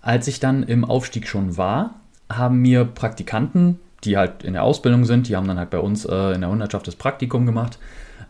[0.02, 2.00] als ich dann im Aufstieg schon war,
[2.37, 6.05] haben mir Praktikanten, die halt in der Ausbildung sind, die haben dann halt bei uns
[6.05, 7.77] äh, in der Hundertschaft das Praktikum gemacht,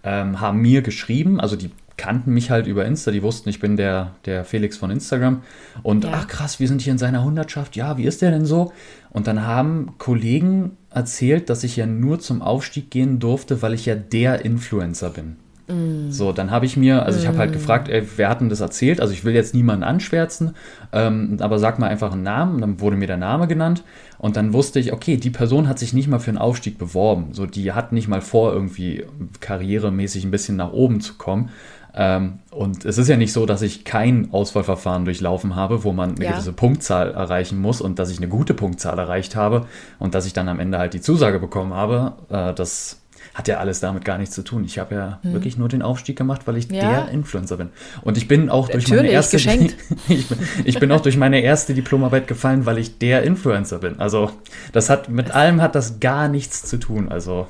[0.03, 3.77] ähm, haben mir geschrieben, also die kannten mich halt über Insta, die wussten, ich bin
[3.77, 5.43] der, der Felix von Instagram.
[5.83, 6.11] Und ja.
[6.13, 8.73] ach krass, wir sind hier in seiner Hundertschaft, ja, wie ist der denn so?
[9.11, 13.85] Und dann haben Kollegen erzählt, dass ich ja nur zum Aufstieg gehen durfte, weil ich
[13.85, 15.37] ja der Influencer bin.
[15.71, 16.11] Mm.
[16.11, 17.53] So, dann habe ich mir, also ich habe halt mm.
[17.53, 19.01] gefragt, ey, wer hat denn das erzählt?
[19.01, 20.55] Also ich will jetzt niemanden anschwärzen,
[20.91, 22.55] ähm, aber sag mal einfach einen Namen.
[22.55, 23.83] Und dann wurde mir der Name genannt
[24.17, 27.29] und dann wusste ich, okay, die Person hat sich nicht mal für einen Aufstieg beworben.
[27.33, 29.05] So, die hat nicht mal vor, irgendwie
[29.39, 31.49] karrieremäßig ein bisschen nach oben zu kommen.
[31.93, 36.15] Ähm, und es ist ja nicht so, dass ich kein Auswahlverfahren durchlaufen habe, wo man
[36.15, 36.31] eine ja.
[36.31, 39.65] gewisse Punktzahl erreichen muss und dass ich eine gute Punktzahl erreicht habe
[39.99, 42.13] und dass ich dann am Ende halt die Zusage bekommen habe.
[42.29, 43.01] Äh, das
[43.33, 44.63] hat ja alles damit gar nichts zu tun.
[44.65, 45.33] Ich habe ja hm.
[45.33, 47.05] wirklich nur den Aufstieg gemacht, weil ich ja.
[47.05, 47.69] der Influencer bin.
[48.01, 49.37] Und ich bin auch durch Natürlich, meine erste
[50.07, 53.99] ich, bin, ich bin auch durch meine erste Diplomarbeit gefallen, weil ich der Influencer bin.
[53.99, 54.31] Also
[54.73, 57.09] das hat mit allem hat das gar nichts zu tun.
[57.09, 57.47] Also,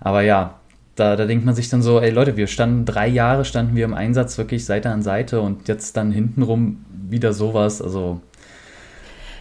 [0.00, 0.60] aber ja,
[0.96, 3.84] da, da denkt man sich dann so, ey Leute, wir standen drei Jahre, standen wir
[3.84, 7.80] im Einsatz wirklich Seite an Seite und jetzt dann hintenrum wieder sowas.
[7.80, 8.20] Also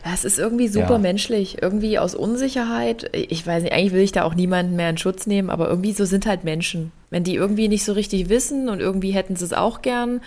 [0.03, 0.97] es ist irgendwie super ja.
[0.97, 3.09] menschlich, irgendwie aus Unsicherheit.
[3.13, 5.93] Ich weiß nicht, eigentlich will ich da auch niemanden mehr in Schutz nehmen, aber irgendwie
[5.93, 6.91] so sind halt Menschen.
[7.09, 10.21] Wenn die irgendwie nicht so richtig wissen und irgendwie hätten sie es auch gern,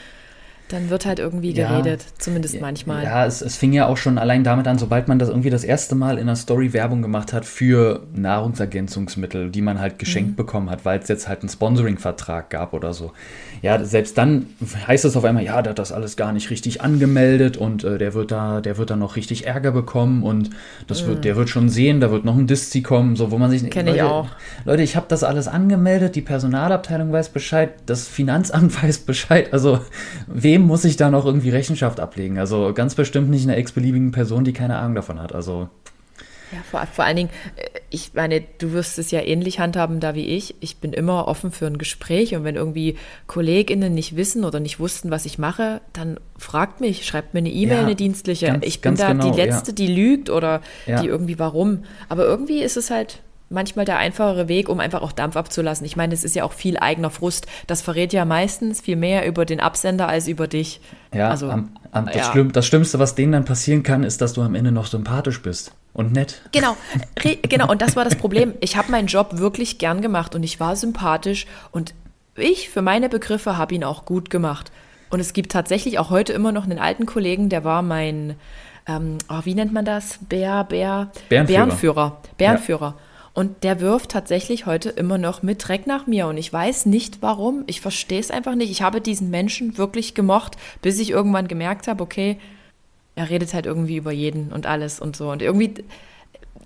[0.73, 3.05] dann wird halt irgendwie geredet, ja, zumindest manchmal.
[3.05, 5.65] Ja, es, es, fing ja auch schon allein damit an, sobald man das irgendwie das
[5.65, 10.37] erste Mal in einer Story Werbung gemacht hat für Nahrungsergänzungsmittel, die man halt geschenkt mhm.
[10.37, 13.13] bekommen hat, weil es jetzt halt einen Sponsoring-Vertrag gab oder so.
[13.61, 14.47] Ja, selbst dann
[14.87, 17.99] heißt es auf einmal, ja, der hat das alles gar nicht richtig angemeldet und äh,
[17.99, 20.51] der wird da, der wird da noch richtig Ärger bekommen und
[20.87, 21.09] das mhm.
[21.09, 23.69] wird, der wird schon sehen, da wird noch ein Diszi kommen, so wo man sich
[23.71, 24.29] Kenne ich auch.
[24.65, 29.81] Leute, ich habe das alles angemeldet, die Personalabteilung weiß Bescheid, das Finanzamt weiß Bescheid, also
[30.27, 32.39] wem wem muss ich da noch irgendwie Rechenschaft ablegen?
[32.39, 35.35] Also ganz bestimmt nicht einer x-beliebigen Person, die keine Ahnung davon hat.
[35.35, 35.69] Also.
[36.53, 40.15] Ja, vor, vor allen Dingen, äh, ich meine, du wirst es ja ähnlich handhaben da
[40.15, 40.55] wie ich.
[40.61, 42.97] Ich bin immer offen für ein Gespräch und wenn irgendwie
[43.27, 47.51] KollegInnen nicht wissen oder nicht wussten, was ich mache, dann fragt mich, schreibt mir eine
[47.51, 48.47] E-Mail, ja, eine dienstliche.
[48.47, 49.75] Ganz, ich bin da genau, die Letzte, ja.
[49.75, 51.01] die lügt oder ja.
[51.01, 51.85] die irgendwie warum.
[52.09, 53.21] Aber irgendwie ist es halt
[53.53, 55.87] manchmal der einfachere Weg, um einfach auch Dampf abzulassen.
[55.87, 57.47] Ich meine, es ist ja auch viel eigener Frust.
[57.67, 60.81] Das verrät ja meistens viel mehr über den Absender als über dich.
[61.15, 62.33] Ja, also, am, am, das, ja.
[62.33, 65.43] Schlimm, das, Schlimmste, was denen dann passieren kann, ist, dass du am Ende noch sympathisch
[65.43, 66.43] bist und nett.
[66.53, 66.77] Genau,
[67.49, 67.71] genau.
[67.71, 68.55] Und das war das Problem.
[68.61, 71.95] Ich habe meinen Job wirklich gern gemacht und ich war sympathisch und
[72.37, 74.73] ich, für meine Begriffe, habe ihn auch gut gemacht.
[75.11, 78.37] Und es gibt tatsächlich auch heute immer noch einen alten Kollegen, der war mein,
[78.87, 80.19] ähm, oh, wie nennt man das?
[80.29, 81.47] Bär, Bär, Bärenführer.
[81.47, 82.23] Bärenführer.
[82.39, 82.95] Bärenführer.
[82.97, 83.12] Ja.
[83.35, 86.27] Und der wirft tatsächlich heute immer noch mit Dreck nach mir.
[86.27, 87.65] Und ich weiß nicht warum.
[87.67, 88.71] Ich verstehe es einfach nicht.
[88.71, 92.37] Ich habe diesen Menschen wirklich gemocht, bis ich irgendwann gemerkt habe, okay,
[93.15, 95.31] er redet halt irgendwie über jeden und alles und so.
[95.31, 95.75] Und irgendwie,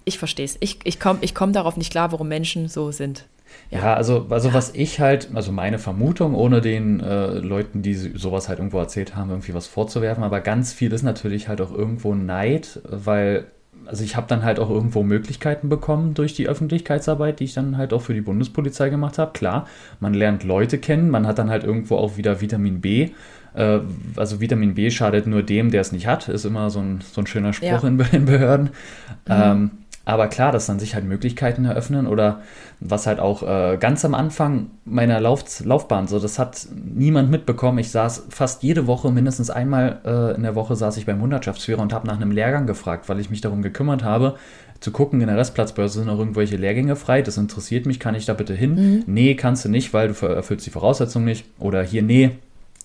[0.04, 0.56] ich verstehe es.
[0.60, 3.26] Ich, ich komme ich komm darauf nicht klar, warum Menschen so sind.
[3.70, 4.54] Ja, ja also, also ja.
[4.54, 9.14] was ich halt, also meine Vermutung, ohne den äh, Leuten, die sowas halt irgendwo erzählt
[9.14, 13.46] haben, irgendwie was vorzuwerfen, aber ganz viel ist natürlich halt auch irgendwo Neid, weil
[13.86, 17.76] also ich habe dann halt auch irgendwo Möglichkeiten bekommen durch die Öffentlichkeitsarbeit, die ich dann
[17.76, 19.32] halt auch für die Bundespolizei gemacht habe.
[19.32, 19.66] Klar,
[20.00, 23.10] man lernt Leute kennen, man hat dann halt irgendwo auch wieder Vitamin B.
[23.54, 23.80] Äh,
[24.16, 27.20] also Vitamin B schadet nur dem, der es nicht hat, ist immer so ein, so
[27.20, 27.88] ein schöner Spruch ja.
[27.88, 28.70] in, in, Behörden.
[29.26, 29.30] Mhm.
[29.30, 29.70] Ähm,
[30.06, 32.40] aber klar, dass dann sich halt Möglichkeiten eröffnen oder
[32.78, 37.78] was halt auch äh, ganz am Anfang meiner Lauf Laufbahn, so das hat niemand mitbekommen.
[37.78, 41.82] Ich saß fast jede Woche, mindestens einmal äh, in der Woche saß ich beim Hundertschaftsführer
[41.82, 44.36] und habe nach einem Lehrgang gefragt, weil ich mich darum gekümmert habe,
[44.78, 48.26] zu gucken, in der Restplatzbörse sind noch irgendwelche Lehrgänge frei, das interessiert mich, kann ich
[48.26, 48.74] da bitte hin?
[48.74, 49.02] Mhm.
[49.06, 51.46] Nee, kannst du nicht, weil du erfüllst die Voraussetzung nicht.
[51.58, 52.30] Oder hier, nee,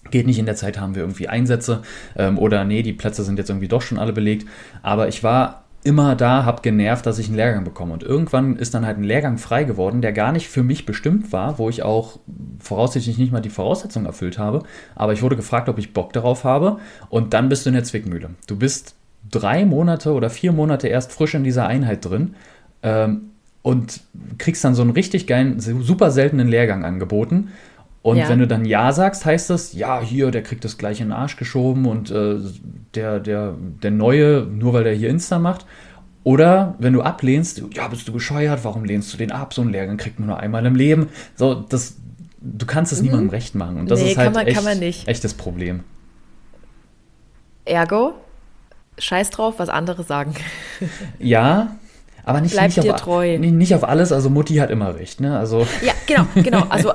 [0.10, 1.84] geht nicht in der Zeit, haben wir irgendwie Einsätze.
[2.17, 4.47] Ähm, oder nee, die Plätze sind jetzt irgendwie doch schon alle belegt.
[4.81, 7.94] Aber ich war immer da, habe genervt, dass ich einen Lehrgang bekomme.
[7.94, 11.32] Und irgendwann ist dann halt ein Lehrgang frei geworden, der gar nicht für mich bestimmt
[11.32, 12.20] war, wo ich auch
[12.60, 14.63] voraussichtlich nicht mal die Voraussetzungen erfüllt habe.
[14.96, 16.78] Aber ich wurde gefragt, ob ich Bock darauf habe.
[17.10, 18.32] Und dann bist du in der Zwickmühle.
[18.48, 18.96] Du bist
[19.30, 22.36] drei Monate oder vier Monate erst frisch in dieser Einheit drin.
[22.84, 23.32] Ähm,
[23.63, 24.02] und
[24.39, 27.50] kriegst dann so einen richtig geilen, super seltenen Lehrgang angeboten
[28.03, 28.29] und ja.
[28.29, 31.13] wenn du dann Ja sagst, heißt das, ja, hier, der kriegt das gleich in den
[31.13, 32.37] Arsch geschoben und äh,
[32.95, 35.65] der, der, der Neue, nur weil der hier Insta macht.
[36.23, 39.53] Oder wenn du ablehnst, ja, bist du bescheuert, warum lehnst du den ab?
[39.53, 41.09] So einen Lehrgang kriegt man nur einmal im Leben.
[41.35, 41.97] So, das,
[42.39, 43.05] du kannst es mhm.
[43.05, 43.77] niemandem recht machen.
[43.77, 44.47] Und das nee, ist halt man,
[44.81, 45.83] echt, echt das Problem.
[47.65, 48.13] Ergo,
[48.97, 50.33] scheiß drauf, was andere sagen.
[51.19, 51.75] ja,
[52.23, 53.38] aber nicht, Bleib nicht, dir auf, treu.
[53.38, 55.38] nicht auf alles, also Mutti hat immer recht, ne?
[55.38, 55.65] Also.
[55.84, 56.65] Ja, genau, genau.
[56.71, 56.93] Also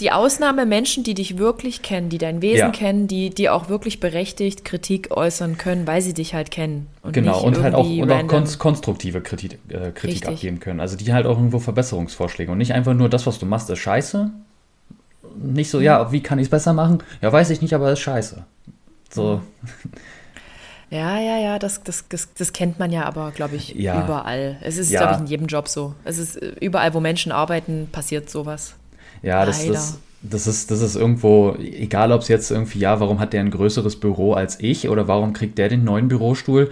[0.00, 2.70] die Ausnahme Menschen, die dich wirklich kennen, die dein Wesen ja.
[2.70, 6.88] kennen, die, die auch wirklich berechtigt Kritik äußern können, weil sie dich halt kennen.
[7.02, 10.80] Und genau, und halt auch, und auch konstruktive Kritik, äh, Kritik abgeben können.
[10.80, 13.78] Also die halt auch irgendwo Verbesserungsvorschläge und nicht einfach nur das, was du machst, ist
[13.78, 14.30] scheiße.
[15.36, 16.98] Nicht so, ja, wie kann ich es besser machen?
[17.22, 18.44] Ja, weiß ich nicht, aber es ist scheiße.
[19.10, 19.40] So.
[19.62, 19.90] Mhm.
[20.90, 24.04] Ja, ja, ja, das, das, das, das kennt man ja aber, glaube ich, ja.
[24.04, 24.56] überall.
[24.62, 25.00] Es ist, ja.
[25.00, 25.94] glaube ich, in jedem Job so.
[26.04, 28.74] Es ist äh, überall, wo Menschen arbeiten, passiert sowas.
[29.22, 33.20] Ja, das, das, das ist, das ist irgendwo, egal ob es jetzt irgendwie, ja, warum
[33.20, 36.70] hat der ein größeres Büro als ich oder warum kriegt der den neuen Bürostuhl,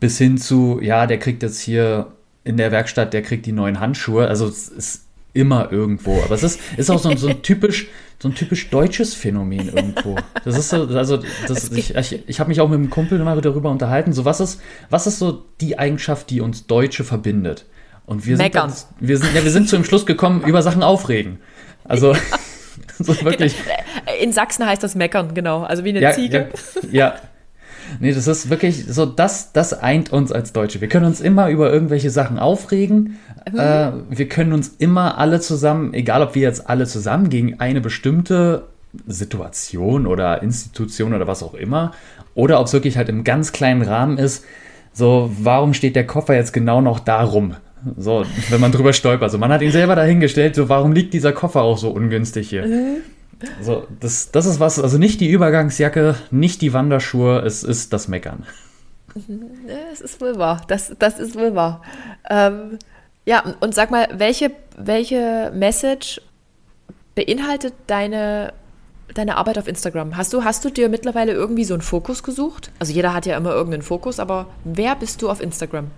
[0.00, 2.06] bis hin zu, ja, der kriegt jetzt hier
[2.44, 4.26] in der Werkstatt, der kriegt die neuen Handschuhe.
[4.26, 6.22] Also es ist immer irgendwo.
[6.22, 7.88] Aber es ist, ist auch so, so ein typisch,
[8.20, 10.14] so ein typisch deutsches Phänomen irgendwo.
[10.44, 13.40] Das ist so, also das, ich, ich, ich habe mich auch mit einem Kumpel mal
[13.40, 14.12] darüber unterhalten.
[14.12, 17.64] So, was ist, was ist so die Eigenschaft, die uns Deutsche verbindet?
[18.04, 20.82] Und wir sind, dann, wir sind, ja, wir sind zu dem Schluss gekommen, über Sachen
[20.82, 21.38] aufregen.
[21.84, 22.12] Also.
[22.12, 22.20] Ja.
[22.98, 23.56] so wirklich.
[23.56, 24.18] Genau.
[24.20, 25.62] In Sachsen heißt das meckern, genau.
[25.62, 26.50] Also wie eine ja, Ziege.
[26.90, 27.14] Ja, ja.
[27.98, 30.80] Nee, das ist wirklich so, das, das eint uns als Deutsche.
[30.80, 33.18] Wir können uns immer über irgendwelche Sachen aufregen.
[33.50, 33.58] Mhm.
[33.58, 37.80] Äh, wir können uns immer alle zusammen, egal ob wir jetzt alle zusammen gegen eine
[37.80, 38.66] bestimmte
[39.06, 41.92] Situation oder Institution oder was auch immer,
[42.34, 44.44] oder ob es wirklich halt im ganz kleinen Rahmen ist,
[44.92, 47.54] so, warum steht der Koffer jetzt genau noch da rum?
[47.96, 49.22] So, wenn man drüber stolpert.
[49.22, 52.66] Also man hat ihn selber dahingestellt, so warum liegt dieser Koffer auch so ungünstig hier?
[52.66, 52.96] Mhm.
[53.62, 58.06] So, das, das ist was, also nicht die Übergangsjacke, nicht die Wanderschuhe, es ist das
[58.06, 58.44] Meckern.
[59.92, 61.82] Es ist wohl wahr, das, das ist wohl wahr.
[62.28, 62.78] Ähm,
[63.30, 66.20] ja, und sag mal, welche, welche Message
[67.14, 68.52] beinhaltet deine,
[69.14, 70.16] deine Arbeit auf Instagram?
[70.16, 72.72] Hast du, hast du dir mittlerweile irgendwie so einen Fokus gesucht?
[72.80, 75.92] Also jeder hat ja immer irgendeinen Fokus, aber wer bist du auf Instagram?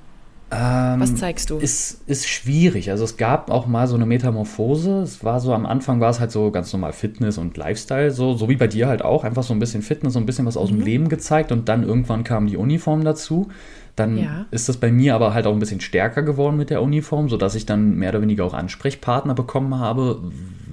[0.50, 1.56] Ähm, Was zeigst du?
[1.56, 2.90] Ist, ist schwierig.
[2.90, 5.00] Also es gab auch mal so eine Metamorphose.
[5.00, 8.34] Es war so am Anfang war es halt so ganz normal Fitness und Lifestyle, so,
[8.34, 9.24] so wie bei dir halt auch.
[9.24, 10.76] Einfach so ein bisschen Fitness, so ein bisschen was aus mhm.
[10.76, 13.48] dem Leben gezeigt und dann irgendwann kam die Uniform dazu.
[13.96, 14.46] Dann ja.
[14.50, 17.54] ist das bei mir aber halt auch ein bisschen stärker geworden mit der Uniform, sodass
[17.54, 20.22] ich dann mehr oder weniger auch Ansprechpartner bekommen habe,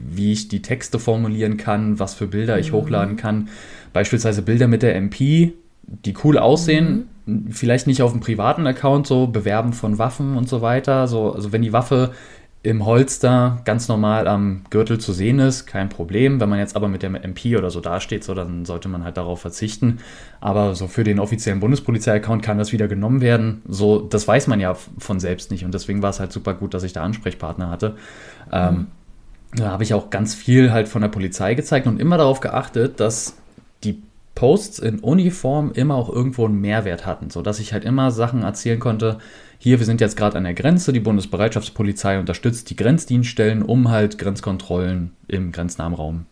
[0.09, 2.61] wie ich die Texte formulieren kann, was für Bilder mhm.
[2.61, 3.49] ich hochladen kann.
[3.91, 5.53] Beispielsweise Bilder mit der MP,
[5.83, 6.89] die cool aussehen.
[6.89, 7.03] Mhm
[7.51, 11.07] vielleicht nicht auf dem privaten Account so bewerben von Waffen und so weiter.
[11.07, 12.11] So, also wenn die Waffe
[12.61, 16.41] im Holster ganz normal am Gürtel zu sehen ist, kein Problem.
[16.41, 19.15] Wenn man jetzt aber mit der MP oder so dasteht, so, dann sollte man halt
[19.15, 19.99] darauf verzichten.
[20.41, 23.61] Aber so für den offiziellen Bundespolizei-Account kann das wieder genommen werden.
[23.65, 25.63] So, das weiß man ja von selbst nicht.
[25.63, 27.95] Und deswegen war es halt super gut, dass ich da Ansprechpartner hatte.
[28.51, 28.87] Ähm, mhm.
[29.55, 32.99] da habe ich auch ganz viel halt von der Polizei gezeigt und immer darauf geachtet,
[32.99, 33.37] dass
[33.85, 34.01] die
[34.35, 38.81] Posts in Uniform immer auch irgendwo einen Mehrwert hatten, sodass ich halt immer Sachen erzählen
[38.81, 39.19] konnte.
[39.61, 44.17] Hier, wir sind jetzt gerade an der Grenze, die Bundesbereitschaftspolizei unterstützt die Grenzdienststellen, um halt
[44.17, 46.25] Grenzkontrollen im grenznahen Raum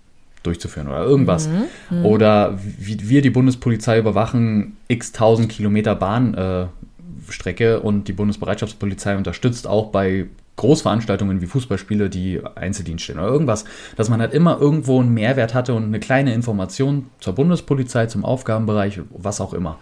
[0.43, 1.49] durchzuführen oder irgendwas.
[1.49, 2.05] Mhm, mhm.
[2.05, 9.67] oder wie wir die Bundespolizei überwachen x tausend Kilometer Bahnstrecke äh, und die Bundesbereitschaftspolizei unterstützt
[9.67, 13.65] auch bei Großveranstaltungen wie Fußballspiele, die Einzeldienst stehen oder irgendwas,
[13.97, 18.23] dass man halt immer irgendwo einen Mehrwert hatte und eine kleine Information zur Bundespolizei, zum
[18.23, 19.77] Aufgabenbereich, was auch immer.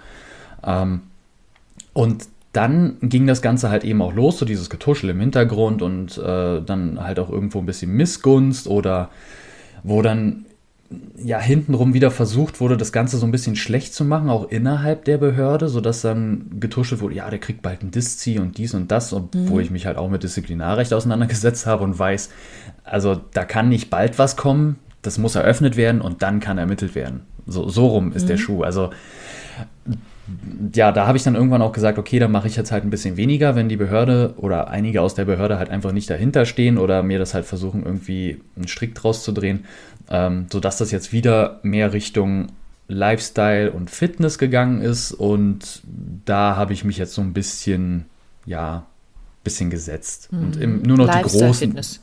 [0.66, 1.02] Ähm,
[1.94, 2.26] und
[2.56, 6.62] dann ging das Ganze halt eben auch los, so dieses Getuschel im Hintergrund und äh,
[6.62, 9.10] dann halt auch irgendwo ein bisschen Missgunst oder
[9.84, 10.46] wo dann
[11.18, 15.04] ja hintenrum wieder versucht wurde, das Ganze so ein bisschen schlecht zu machen, auch innerhalb
[15.06, 18.92] der Behörde, sodass dann getuschelt wurde, ja, der kriegt bald ein Diszi und dies und
[18.92, 19.50] das, und mhm.
[19.50, 22.30] wo ich mich halt auch mit Disziplinarrecht auseinandergesetzt habe und weiß,
[22.84, 26.96] also da kann nicht bald was kommen, das muss eröffnet werden und dann kann ermittelt
[26.96, 27.22] werden.
[27.48, 28.28] So, so rum ist mhm.
[28.28, 28.64] der Schuh.
[28.64, 28.92] Also
[30.74, 32.90] ja, da habe ich dann irgendwann auch gesagt, okay, dann mache ich jetzt halt ein
[32.90, 36.78] bisschen weniger, wenn die Behörde oder einige aus der Behörde halt einfach nicht dahinter stehen
[36.78, 39.66] oder mir das halt versuchen, irgendwie einen Strick draus zu drehen,
[40.10, 42.48] ähm, sodass das jetzt wieder mehr Richtung
[42.88, 45.82] Lifestyle und Fitness gegangen ist und
[46.26, 48.06] da habe ich mich jetzt so ein bisschen,
[48.46, 48.86] ja,
[49.44, 50.32] bisschen gesetzt.
[50.32, 50.40] Mhm.
[50.40, 51.68] Und im, nur noch Lifestyle, die großen.
[51.68, 52.02] Fitness.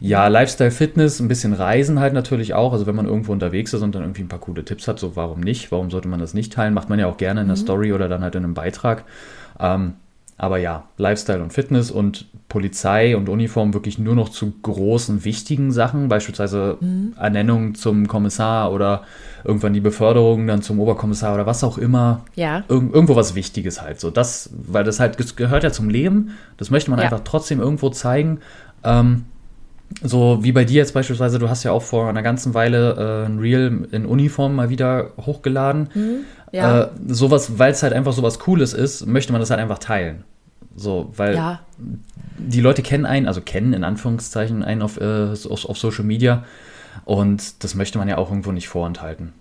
[0.00, 2.72] Ja, Lifestyle, Fitness, ein bisschen Reisen halt natürlich auch.
[2.72, 5.16] Also wenn man irgendwo unterwegs ist und dann irgendwie ein paar coole Tipps hat, so
[5.16, 5.72] warum nicht?
[5.72, 6.74] Warum sollte man das nicht teilen?
[6.74, 7.60] Macht man ja auch gerne in der mhm.
[7.60, 9.04] Story oder dann halt in einem Beitrag.
[9.60, 9.94] Ähm,
[10.38, 15.72] aber ja, Lifestyle und Fitness und Polizei und Uniform wirklich nur noch zu großen, wichtigen
[15.72, 17.14] Sachen, beispielsweise mhm.
[17.18, 19.02] Ernennung zum Kommissar oder
[19.44, 22.22] irgendwann die Beförderung dann zum Oberkommissar oder was auch immer.
[22.34, 22.58] Ja.
[22.68, 23.98] Ir irgendwo was Wichtiges halt.
[23.98, 26.32] So, das, weil das halt das gehört ja zum Leben.
[26.58, 27.06] Das möchte man ja.
[27.06, 28.40] einfach trotzdem irgendwo zeigen.
[28.84, 29.24] Ähm,
[30.02, 33.26] so wie bei dir jetzt beispielsweise, du hast ja auch vor einer ganzen Weile äh,
[33.26, 35.88] ein Reel in Uniform mal wieder hochgeladen.
[35.94, 36.16] Mhm.
[36.52, 36.82] Ja.
[36.82, 40.24] Äh, sowas, weil es halt einfach sowas Cooles ist, möchte man das halt einfach teilen.
[40.74, 41.60] So, weil ja.
[42.38, 46.44] die Leute kennen einen, also kennen in Anführungszeichen einen auf, äh, auf, auf Social Media
[47.04, 49.32] und das möchte man ja auch irgendwo nicht vorenthalten.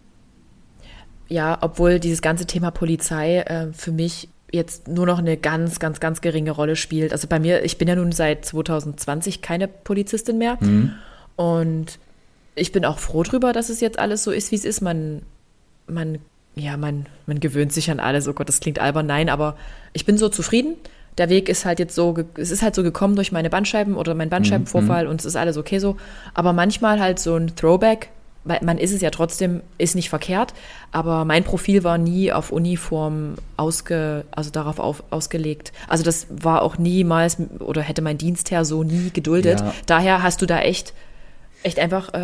[1.27, 6.00] Ja, obwohl dieses ganze Thema Polizei äh, für mich jetzt nur noch eine ganz, ganz,
[6.00, 7.12] ganz geringe Rolle spielt.
[7.12, 10.94] Also bei mir, ich bin ja nun seit 2020 keine Polizistin mehr mhm.
[11.36, 12.00] und
[12.56, 14.82] ich bin auch froh drüber, dass es jetzt alles so ist, wie es ist.
[14.82, 15.22] Man,
[15.88, 16.20] man
[16.56, 18.28] ja, man, man gewöhnt sich an alles.
[18.28, 19.06] Oh Gott, das klingt albern.
[19.06, 19.58] Nein, aber
[19.94, 20.75] ich bin so zufrieden,
[21.17, 24.15] der Weg ist halt jetzt so, es ist halt so gekommen durch meine Bandscheiben oder
[24.15, 25.12] meinen Bandscheibenvorfall mhm.
[25.12, 25.98] und es ist alles okay so.
[26.34, 28.10] Aber manchmal halt so ein Throwback,
[28.46, 30.54] man ist es ja trotzdem, ist nicht verkehrt,
[30.91, 35.73] aber mein Profil war nie auf Uniform ausge, also darauf auf, ausgelegt.
[35.87, 39.62] Also das war auch niemals oder hätte mein Dienstherr so nie geduldet.
[39.62, 39.73] Ja.
[39.85, 40.93] Daher hast du da echt,
[41.63, 42.17] echt einfach äh,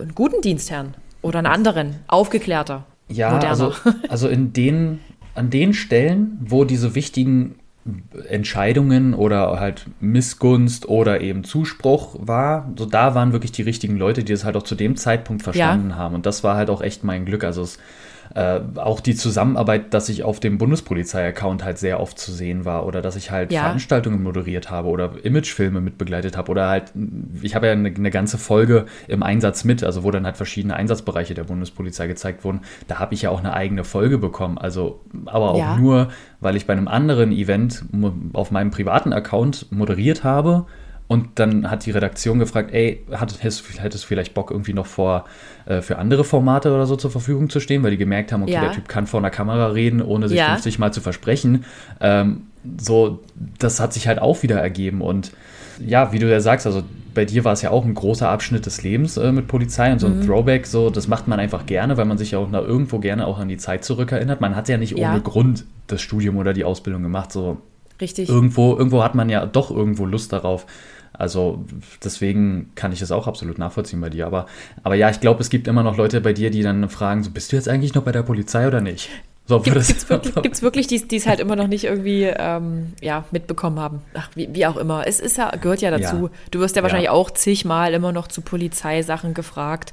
[0.00, 2.84] einen guten Dienstherrn oder einen anderen, aufgeklärter.
[3.08, 3.50] Ja, moderner.
[3.50, 3.72] also,
[4.08, 5.00] also in den,
[5.34, 7.54] an den Stellen, wo diese wichtigen
[8.28, 12.72] Entscheidungen oder halt Missgunst oder eben Zuspruch war.
[12.76, 15.90] So da waren wirklich die richtigen Leute, die es halt auch zu dem Zeitpunkt verstanden
[15.90, 15.96] ja.
[15.96, 16.14] haben.
[16.14, 17.44] Und das war halt auch echt mein Glück.
[17.44, 17.78] Also es
[18.34, 22.86] äh, auch die Zusammenarbeit, dass ich auf dem Bundespolizei-Account halt sehr oft zu sehen war
[22.86, 23.62] oder dass ich halt ja.
[23.62, 26.92] Veranstaltungen moderiert habe oder Imagefilme mitbegleitet habe oder halt,
[27.42, 30.76] ich habe ja eine, eine, ganze Folge im Einsatz mit, also wo dann halt verschiedene
[30.76, 32.60] Einsatzbereiche der Bundespolizei gezeigt wurden.
[32.86, 34.58] Da habe ich ja auch eine eigene Folge bekommen.
[34.58, 35.76] Also, aber auch ja.
[35.76, 36.08] nur,
[36.40, 37.84] weil ich bei einem anderen Event
[38.32, 40.66] auf meinem privaten Account moderiert habe
[41.08, 45.24] und dann hat die Redaktion gefragt, ey, hättest, hättest du vielleicht Bock irgendwie noch vor,
[45.64, 48.52] äh, für andere Formate oder so zur Verfügung zu stehen, weil die gemerkt haben, okay,
[48.52, 48.60] ja.
[48.60, 50.52] der Typ kann vor einer Kamera reden, ohne sich ja.
[50.52, 51.64] 50 Mal zu versprechen.
[52.00, 52.42] Ähm,
[52.78, 53.20] so,
[53.58, 55.00] das hat sich halt auch wieder ergeben.
[55.00, 55.32] Und
[55.80, 56.82] ja, wie du ja sagst, also
[57.14, 60.00] bei dir war es ja auch ein großer Abschnitt des Lebens äh, mit Polizei und
[60.00, 60.26] so ein mhm.
[60.26, 63.26] Throwback, so, das macht man einfach gerne, weil man sich ja auch na, irgendwo gerne
[63.26, 64.42] auch an die Zeit zurückerinnert.
[64.42, 65.10] Man hat ja nicht ja.
[65.10, 67.56] ohne Grund das Studium oder die Ausbildung gemacht, so.
[68.00, 68.28] Richtig.
[68.28, 70.66] Irgendwo, irgendwo hat man ja doch irgendwo Lust darauf,
[71.12, 71.64] also
[72.02, 74.26] deswegen kann ich das auch absolut nachvollziehen bei dir.
[74.26, 74.46] Aber,
[74.82, 77.30] aber ja, ich glaube, es gibt immer noch Leute bei dir, die dann fragen, so,
[77.30, 79.10] bist du jetzt eigentlich noch bei der Polizei oder nicht?
[79.48, 83.80] So, Gibt es wirklich, wirklich, die es halt immer noch nicht irgendwie ähm, ja, mitbekommen
[83.80, 84.02] haben?
[84.12, 85.06] Ach, wie, wie, auch immer.
[85.06, 86.26] Es ist ja, gehört ja dazu.
[86.26, 86.30] Ja.
[86.50, 87.12] Du wirst ja wahrscheinlich ja.
[87.12, 89.92] auch zigmal immer noch zu Polizeisachen gefragt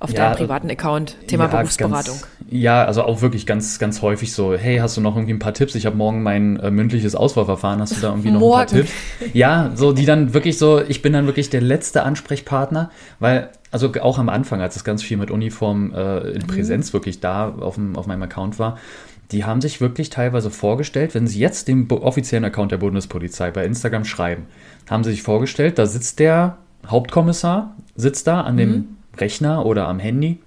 [0.00, 2.20] auf ja, deinem privaten Account, Thema Berufsberatung.
[2.20, 5.38] Ganz, ja, also auch wirklich ganz, ganz häufig so, hey, hast du noch irgendwie ein
[5.38, 5.74] paar Tipps?
[5.74, 8.60] Ich habe morgen mein äh, mündliches Auswahlverfahren, hast du da irgendwie noch morgen.
[8.60, 8.92] ein paar Tipps?
[9.32, 13.90] Ja, so, die dann wirklich so, ich bin dann wirklich der letzte Ansprechpartner, weil, also
[14.00, 16.46] auch am Anfang, als es ganz viel mit Uniform äh, in mhm.
[16.46, 16.92] Präsenz mhm.
[16.94, 18.78] wirklich da auf, dem, auf meinem Account war,
[19.32, 23.64] die haben sich wirklich teilweise vorgestellt, wenn sie jetzt dem offiziellen Account der Bundespolizei bei
[23.64, 24.46] Instagram schreiben,
[24.88, 28.86] haben sie sich vorgestellt, da sitzt der Hauptkommissar, sitzt da an dem mhm.
[29.16, 30.40] Rechner oder am Handy,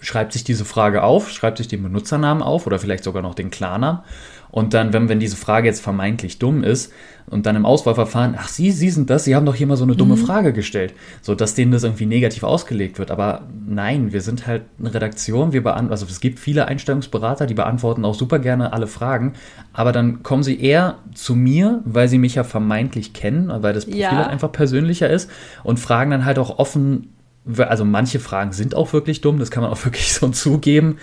[0.00, 3.50] schreibt sich diese Frage auf, schreibt sich den Benutzernamen auf oder vielleicht sogar noch den
[3.50, 4.00] Klarnamen.
[4.50, 6.92] Und dann, wenn, wenn diese Frage jetzt vermeintlich dumm ist
[7.26, 9.84] und dann im Auswahlverfahren, ach, Sie, Sie sind das, Sie haben doch hier mal so
[9.84, 10.20] eine dumme mhm.
[10.24, 13.10] Frage gestellt, so dass denen das irgendwie negativ ausgelegt wird.
[13.10, 17.54] Aber nein, wir sind halt eine Redaktion, wir beantworten, also es gibt viele Einstellungsberater, die
[17.54, 19.34] beantworten auch super gerne alle Fragen,
[19.72, 23.84] aber dann kommen sie eher zu mir, weil sie mich ja vermeintlich kennen, weil das
[23.84, 24.12] Profil ja.
[24.12, 25.28] halt einfach persönlicher ist
[25.64, 27.08] und fragen dann halt auch offen
[27.58, 30.98] also manche Fragen sind auch wirklich dumm, das kann man auch wirklich so zugeben.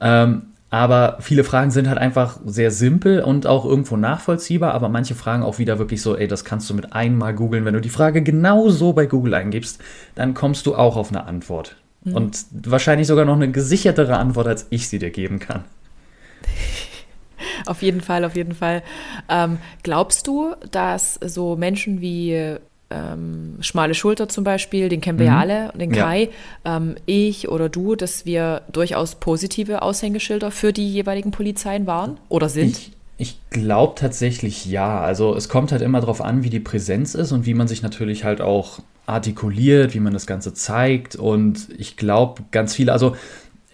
[0.00, 5.14] Ähm, aber viele Fragen sind halt einfach sehr simpel und auch irgendwo nachvollziehbar, aber manche
[5.14, 7.64] Fragen auch wieder wirklich so, ey, das kannst du mit einmal googeln.
[7.64, 9.80] Wenn du die Frage genau so bei Google eingibst,
[10.16, 11.76] dann kommst du auch auf eine Antwort.
[12.02, 12.14] Mhm.
[12.14, 15.64] Und wahrscheinlich sogar noch eine gesichertere Antwort, als ich sie dir geben kann.
[17.66, 18.82] Auf jeden Fall, auf jeden Fall.
[19.28, 22.56] Ähm, glaubst du, dass so Menschen wie
[22.90, 25.32] ähm, Schmale Schulter zum Beispiel, den kennen wir mhm.
[25.32, 26.30] ja alle, den Kai,
[26.64, 26.76] ja.
[26.76, 32.48] ähm, ich oder du, dass wir durchaus positive Aushängeschilder für die jeweiligen Polizeien waren oder
[32.48, 32.78] sind?
[32.78, 35.00] Ich, ich glaube tatsächlich ja.
[35.00, 37.82] Also es kommt halt immer darauf an, wie die Präsenz ist und wie man sich
[37.82, 41.16] natürlich halt auch artikuliert, wie man das Ganze zeigt.
[41.16, 43.16] Und ich glaube, ganz viele, also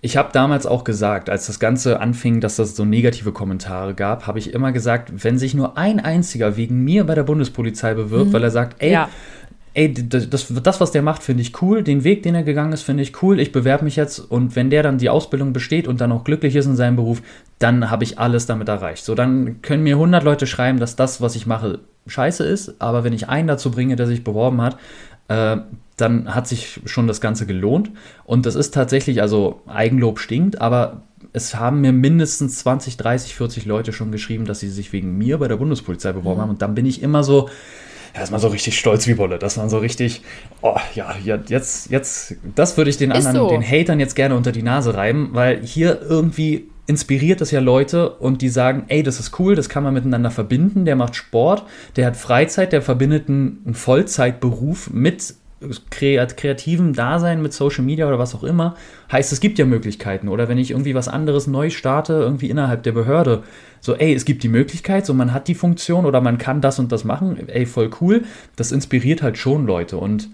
[0.05, 4.27] ich habe damals auch gesagt, als das Ganze anfing, dass das so negative Kommentare gab,
[4.27, 8.31] habe ich immer gesagt, wenn sich nur ein einziger wegen mir bei der Bundespolizei bewirbt,
[8.31, 8.33] mhm.
[8.33, 9.09] weil er sagt, ey, ja.
[9.75, 12.83] ey, das, das, was der macht, finde ich cool, den Weg, den er gegangen ist,
[12.83, 16.01] finde ich cool, ich bewerbe mich jetzt und wenn der dann die Ausbildung besteht und
[16.01, 17.23] dann auch glücklich ist in seinem Beruf,
[17.61, 19.05] dann habe ich alles damit erreicht.
[19.05, 21.79] So, dann können mir 100 Leute schreiben, dass das, was ich mache,
[22.09, 24.79] scheiße ist, aber wenn ich einen dazu bringe, der sich beworben hat,
[25.29, 25.59] äh,
[25.97, 27.91] dann hat sich schon das Ganze gelohnt.
[28.25, 33.67] Und das ist tatsächlich, also Eigenlob stinkt, aber es haben mir mindestens 20, 30, 40
[33.67, 36.43] Leute schon geschrieben, dass sie sich wegen mir bei der Bundespolizei beworben mhm.
[36.43, 36.51] haben.
[36.51, 37.49] Und dann bin ich immer so,
[38.15, 40.23] erstmal so richtig stolz wie Wolle, dass man so richtig,
[40.61, 41.15] oh ja,
[41.49, 43.49] jetzt, jetzt, das würde ich den anderen, so.
[43.49, 48.11] den Hatern jetzt gerne unter die Nase reiben, weil hier irgendwie inspiriert es ja Leute
[48.11, 51.65] und die sagen, ey, das ist cool, das kann man miteinander verbinden, der macht Sport,
[51.97, 55.35] der hat Freizeit, der verbindet einen, einen Vollzeitberuf mit
[55.91, 58.77] kreativem Dasein mit Social Media oder was auch immer,
[59.11, 60.29] heißt, es gibt ja Möglichkeiten.
[60.29, 63.43] Oder wenn ich irgendwie was anderes neu starte, irgendwie innerhalb der Behörde,
[63.81, 66.79] so, ey, es gibt die Möglichkeit, so man hat die Funktion oder man kann das
[66.79, 68.23] und das machen, ey, voll cool.
[68.57, 69.97] Das inspiriert halt schon Leute.
[69.97, 70.29] Und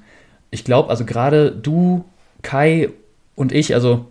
[0.50, 2.04] ich glaube, also gerade du,
[2.42, 2.90] Kai
[3.34, 4.06] und ich, also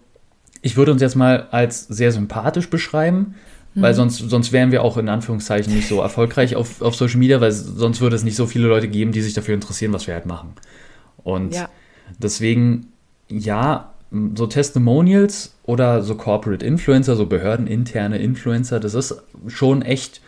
[0.62, 3.36] ich würde uns jetzt mal als sehr sympathisch beschreiben.
[3.78, 3.82] mhm.
[3.82, 7.40] weil sonst, sonst wären wir auch in Anführungszeichen nicht so erfolgreich auf, auf Social Media,
[7.40, 10.16] weil sonst würde es nicht so viele Leute geben, die sich dafür interessieren, was wir
[10.16, 10.54] halt machen.
[11.28, 11.68] Und ja.
[12.20, 12.94] deswegen,
[13.28, 13.92] ja,
[14.36, 20.22] so Testimonials oder so Corporate Influencer, so behördeninterne Influencer, das ist schon echt,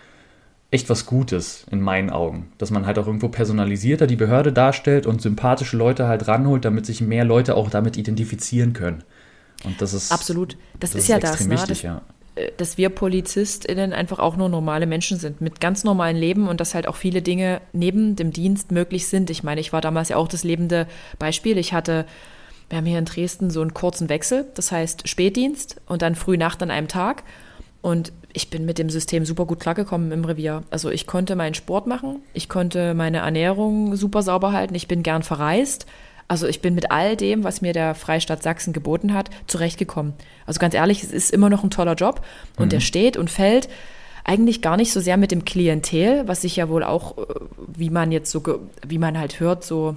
[0.72, 2.52] echt was Gutes in meinen Augen.
[2.58, 6.86] Dass man halt auch irgendwo personalisierter die Behörde darstellt und sympathische Leute halt ranholt, damit
[6.86, 9.06] sich mehr Leute auch damit identifizieren können.
[9.64, 10.12] Und das ist.
[10.12, 10.58] Absolut.
[10.82, 11.52] Das, das ist, ist ja das, ne?
[11.52, 12.02] Wichtig, das, ja.
[12.40, 16.60] Äh, dass wir PolizistInnen einfach auch nur normale Menschen sind mit ganz normalen Leben und
[16.60, 19.30] dass halt auch viele Dinge neben dem Dienst möglich sind.
[19.30, 20.88] Ich meine, ich war damals ja auch das lebende
[21.18, 21.58] Beispiel.
[21.58, 22.06] Ich hatte
[22.70, 26.62] wir haben hier in Dresden so einen kurzen Wechsel, das heißt Spätdienst und dann Frühnacht
[26.62, 27.24] an einem Tag.
[27.82, 30.64] Und ich bin mit dem System super gut klargekommen im Revier.
[30.70, 35.02] Also ich konnte meinen Sport machen, ich konnte meine Ernährung super sauber halten, ich bin
[35.02, 35.88] gern verreist.
[36.30, 40.14] Also ich bin mit all dem, was mir der Freistaat Sachsen geboten hat, zurechtgekommen.
[40.46, 42.22] Also ganz ehrlich, es ist immer noch ein toller Job
[42.56, 42.70] und mhm.
[42.70, 43.68] der steht und fällt
[44.24, 47.24] eigentlich gar nicht so sehr mit dem Klientel, was sich ja wohl auch, äh,
[47.68, 48.44] wie man jetzt so,
[48.88, 49.96] wie man halt hört, so,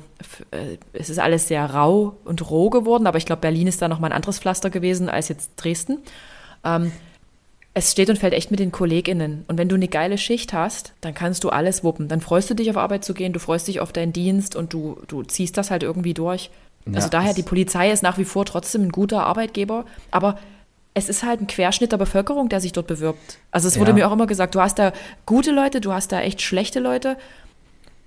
[0.52, 3.88] äh, es ist alles sehr rau und roh geworden, aber ich glaube, Berlin ist da
[3.88, 5.98] nochmal ein anderes Pflaster gewesen als jetzt Dresden.
[6.64, 6.92] Ähm,
[7.74, 9.44] es steht und fällt echt mit den KollegInnen.
[9.48, 12.08] Und wenn du eine geile Schicht hast, dann kannst du alles wuppen.
[12.08, 14.72] Dann freust du dich auf Arbeit zu gehen, du freust dich auf deinen Dienst und
[14.72, 16.50] du, du ziehst das halt irgendwie durch.
[16.84, 20.38] Ja, also daher, die Polizei ist nach wie vor trotzdem ein guter Arbeitgeber, aber
[20.94, 23.38] es ist halt ein Querschnitt der Bevölkerung, der sich dort bewirbt.
[23.50, 23.94] Also es wurde ja.
[23.94, 24.92] mir auch immer gesagt, du hast da
[25.24, 27.16] gute Leute, du hast da echt schlechte Leute.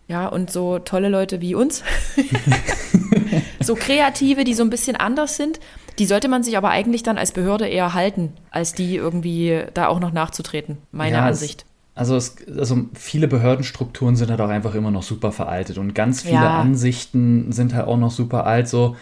[0.07, 1.83] Ja, und so tolle Leute wie uns.
[3.59, 5.59] so kreative, die so ein bisschen anders sind.
[5.97, 9.87] Die sollte man sich aber eigentlich dann als Behörde eher halten, als die irgendwie da
[9.87, 11.65] auch noch nachzutreten, meine ja, Ansicht.
[11.97, 16.23] Also, es, also viele Behördenstrukturen sind halt auch einfach immer noch super veraltet und ganz
[16.23, 16.59] viele ja.
[16.59, 18.67] Ansichten sind halt auch noch super alt.
[18.67, 18.97] So,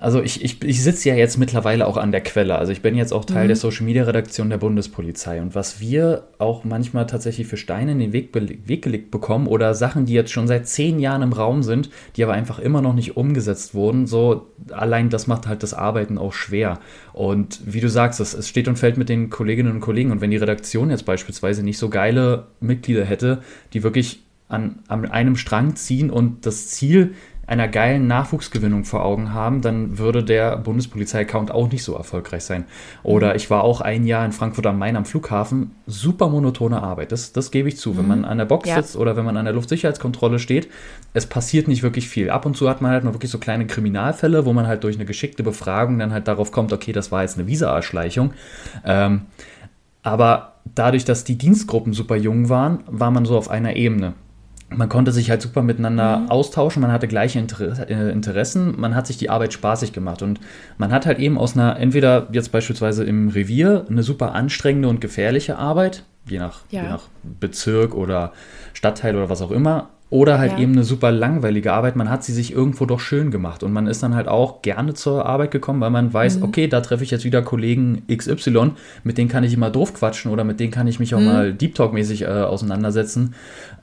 [0.00, 2.56] also ich, ich, ich sitze ja jetzt mittlerweile auch an der Quelle.
[2.56, 3.48] Also ich bin jetzt auch Teil mhm.
[3.48, 5.40] der Social Media Redaktion der Bundespolizei.
[5.40, 9.74] Und was wir auch manchmal tatsächlich für Steine in den Weg, Weg gelegt bekommen oder
[9.76, 12.94] Sachen, die jetzt schon seit zehn Jahren im Raum sind, die aber einfach immer noch
[12.94, 16.80] nicht umgesetzt wurden, so allein das macht halt das Arbeiten auch schwer.
[17.12, 20.10] Und wie du sagst, es, es steht und fällt mit den Kolleginnen und Kollegen.
[20.10, 25.10] Und wenn die Redaktion jetzt beispielsweise nicht so geile Mitglieder hätte, die wirklich an, an
[25.10, 27.14] einem Strang ziehen und das Ziel
[27.46, 32.64] einer geilen Nachwuchsgewinnung vor Augen haben, dann würde der Bundespolizei-Account auch nicht so erfolgreich sein.
[33.02, 33.36] Oder mhm.
[33.36, 37.32] ich war auch ein Jahr in Frankfurt am Main am Flughafen, super monotone Arbeit, das,
[37.32, 37.90] das gebe ich zu.
[37.90, 37.98] Mhm.
[37.98, 38.76] Wenn man an der Box ja.
[38.76, 40.68] sitzt oder wenn man an der Luftsicherheitskontrolle steht,
[41.14, 42.30] es passiert nicht wirklich viel.
[42.30, 44.96] Ab und zu hat man halt mal wirklich so kleine Kriminalfälle, wo man halt durch
[44.96, 48.32] eine geschickte Befragung dann halt darauf kommt, okay, das war jetzt eine Visa-Erschleichung.
[48.86, 49.22] Ähm,
[50.02, 54.14] aber dadurch, dass die Dienstgruppen super jung waren, war man so auf einer Ebene
[54.76, 56.30] man konnte sich halt super miteinander mhm.
[56.30, 60.40] austauschen, man hatte gleiche Inter äh, Interessen, man hat sich die Arbeit spaßig gemacht und
[60.78, 65.00] man hat halt eben aus einer, entweder jetzt beispielsweise im Revier, eine super anstrengende und
[65.00, 66.82] gefährliche Arbeit, je nach, ja.
[66.82, 68.32] je nach Bezirk oder
[68.72, 70.58] Stadtteil oder was auch immer, oder halt ja.
[70.58, 71.96] eben eine super langweilige Arbeit.
[71.96, 73.62] Man hat sie sich irgendwo doch schön gemacht.
[73.62, 76.42] Und man ist dann halt auch gerne zur Arbeit gekommen, weil man weiß, mhm.
[76.42, 78.72] okay, da treffe ich jetzt wieder Kollegen XY,
[79.04, 81.24] mit denen kann ich immer doof quatschen oder mit denen kann ich mich auch mhm.
[81.24, 83.34] mal Deep Talk-mäßig äh, auseinandersetzen.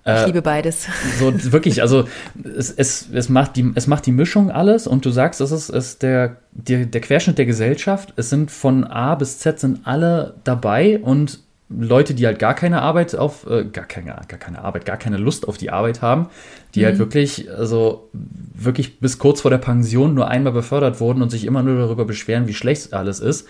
[0.06, 0.86] Äh, ich liebe beides.
[1.18, 2.06] So wirklich, also
[2.44, 5.70] es, es, es, macht die, es macht die Mischung alles und du sagst, es ist,
[5.70, 8.14] ist der, der, der Querschnitt der Gesellschaft.
[8.18, 12.82] Es sind von A bis Z sind alle dabei und Leute, die halt gar keine
[12.82, 16.28] Arbeit auf, äh, gar keine, gar keine Arbeit, gar keine Lust auf die Arbeit haben,
[16.74, 17.00] die halt mhm.
[17.00, 21.46] halt wirklich, also wirklich bis kurz vor der Pension nur einmal befördert wurden und sich
[21.46, 23.48] immer nur darüber beschweren, wie schlecht alles ist.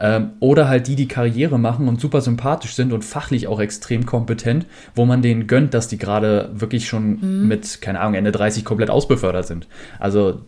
[0.00, 4.04] Ähm, oder halt die, die Karriere machen und super sympathisch sind und fachlich auch extrem
[4.04, 7.48] kompetent, wo man denen gönnt, dass die gerade wirklich schon mhm.
[7.48, 9.66] mit, keine Ahnung, Ende 30 komplett ausbefördert sind.
[9.98, 10.42] Also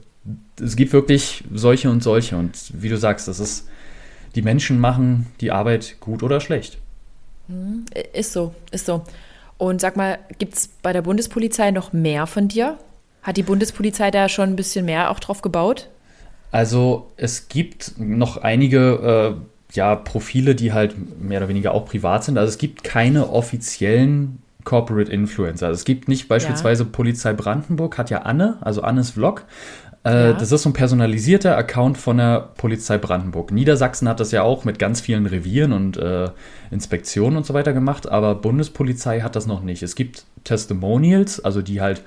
[0.61, 3.69] es gibt wirklich solche und solche und wie du sagst, das ist,
[4.35, 6.79] die Menschen machen die Arbeit gut oder schlecht.
[7.49, 7.85] Mhm.
[8.13, 9.03] Ist so, ist so.
[9.59, 12.79] Und sag mal, gibt es bei der Bundespolizei noch mehr von dir?
[13.23, 15.89] Hat die Bundespolizei da schon ein bisschen mehr auch drauf gebaut?
[16.51, 22.25] Also es gibt noch einige äh, ja, Profile, die halt mehr oder weniger auch privat
[22.25, 22.39] sind.
[22.39, 25.67] Also es gibt keine offiziellen Corporate Influencer.
[25.67, 26.89] Also es gibt nicht beispielsweise ja.
[26.91, 29.45] Polizei Brandenburg, hat ja Anne, also Annes Vlog.
[30.05, 30.33] Äh, ja.
[30.35, 33.53] Das ist so ein personalisierter Account von der Polizei Brandenburg.
[33.53, 36.31] Niedersachsen hat das ja auch mit ganz vielen Revieren und äh,
[36.71, 39.83] Inspektionen und so weiter gemacht, aber Bundespolizei hat das noch nicht.
[39.83, 42.03] Es gibt Testimonials, also die halt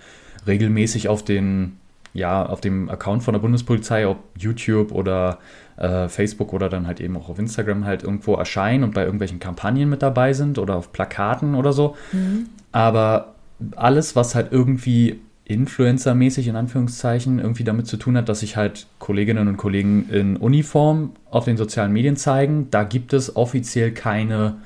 [0.45, 1.77] regelmäßig auf den
[2.13, 5.37] ja, auf dem Account von der Bundespolizei, ob YouTube oder
[5.77, 9.39] äh, Facebook oder dann halt eben auch auf Instagram halt irgendwo erscheinen und bei irgendwelchen
[9.39, 11.95] Kampagnen mit dabei sind oder auf Plakaten oder so.
[12.11, 12.47] Mhm.
[12.71, 13.35] Aber
[13.75, 18.87] alles, was halt irgendwie Influencer-mäßig in Anführungszeichen irgendwie damit zu tun hat, dass sich halt
[18.99, 22.67] Kolleginnen und Kollegen in Uniform auf den sozialen Medien zeigen.
[22.69, 24.57] Da gibt es offiziell keine,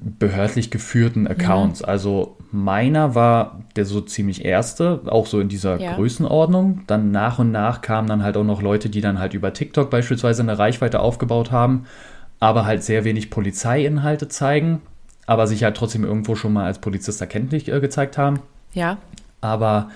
[0.00, 1.82] behördlich geführten Accounts.
[1.82, 1.88] Mhm.
[1.88, 5.94] Also meiner war der so ziemlich erste, auch so in dieser ja.
[5.94, 6.82] Größenordnung.
[6.86, 9.90] Dann nach und nach kamen dann halt auch noch Leute, die dann halt über TikTok
[9.90, 11.86] beispielsweise eine Reichweite aufgebaut haben,
[12.40, 14.80] aber halt sehr wenig Polizeiinhalte zeigen,
[15.26, 18.40] aber sich halt trotzdem irgendwo schon mal als Polizist erkenntlich äh, gezeigt haben.
[18.72, 18.98] Ja.
[19.40, 19.90] Aber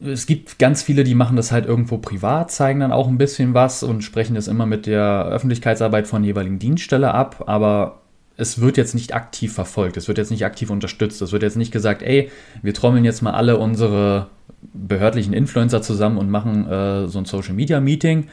[0.00, 3.54] es gibt ganz viele, die machen das halt irgendwo privat, zeigen dann auch ein bisschen
[3.54, 8.02] was und sprechen das immer mit der Öffentlichkeitsarbeit von jeweiligen Dienststelle ab, aber
[8.36, 11.56] es wird jetzt nicht aktiv verfolgt, es wird jetzt nicht aktiv unterstützt, es wird jetzt
[11.56, 12.30] nicht gesagt, ey,
[12.62, 14.28] wir trommeln jetzt mal alle unsere
[14.74, 18.24] behördlichen Influencer zusammen und machen äh, so ein Social Media Meeting.
[18.24, 18.26] Äh,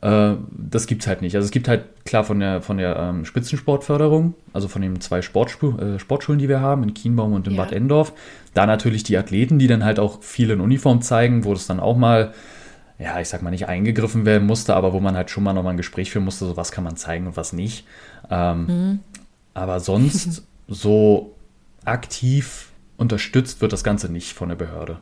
[0.00, 1.34] das gibt es halt nicht.
[1.34, 5.22] Also es gibt halt klar von der, von der ähm, Spitzensportförderung, also von den zwei
[5.22, 7.64] Sportschu äh, Sportschulen, die wir haben, in Kienbaum und in ja.
[7.64, 8.12] Bad Endorf.
[8.54, 11.80] Da natürlich die Athleten, die dann halt auch viel in Uniform zeigen, wo das dann
[11.80, 12.32] auch mal
[12.98, 15.74] ja, ich sag mal, nicht eingegriffen werden musste, aber wo man halt schon mal nochmal
[15.74, 17.86] ein Gespräch führen musste, so was kann man zeigen und was nicht.
[18.28, 18.98] Ähm, mhm.
[19.54, 21.36] Aber sonst so
[21.84, 24.98] aktiv unterstützt wird das Ganze nicht von der Behörde.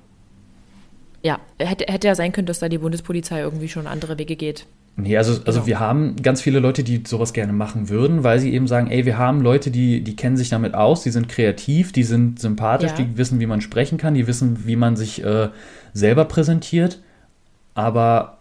[1.23, 4.67] Ja, hätte, hätte ja sein können, dass da die Bundespolizei irgendwie schon andere Wege geht.
[4.99, 5.67] Nee, also, also genau.
[5.67, 9.05] wir haben ganz viele Leute, die sowas gerne machen würden, weil sie eben sagen, ey,
[9.05, 12.93] wir haben Leute, die, die kennen sich damit aus, die sind kreativ, die sind sympathisch,
[12.93, 13.05] ja.
[13.05, 15.51] die wissen, wie man sprechen kann, die wissen, wie man sich äh,
[15.93, 17.03] selber präsentiert.
[17.75, 18.39] Aber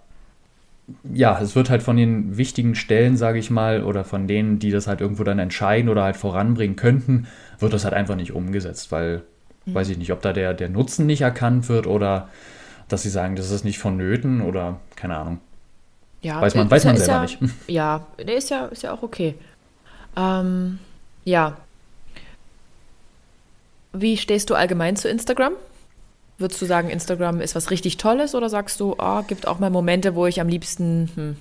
[1.14, 4.72] ja, es wird halt von den wichtigen Stellen, sage ich mal, oder von denen, die
[4.72, 7.28] das halt irgendwo dann entscheiden oder halt voranbringen könnten,
[7.60, 9.24] wird das halt einfach nicht umgesetzt, weil,
[9.66, 9.74] mhm.
[9.74, 12.30] weiß ich nicht, ob da der, der Nutzen nicht erkannt wird oder
[12.88, 15.40] dass sie sagen, das ist nicht vonnöten oder keine Ahnung.
[16.26, 17.40] Ja, weiß man, weiß man selber ja, nicht.
[17.68, 19.36] Ja, der ist ja, ist ja auch okay.
[20.18, 20.80] Ähm,
[21.24, 21.56] ja.
[23.94, 25.54] Wie stehst du allgemein zu Instagram?
[26.40, 29.70] Würdest du sagen, Instagram ist was richtig Tolles oder sagst du, oh, gibt auch mal
[29.70, 31.36] Momente, wo ich am liebsten hm,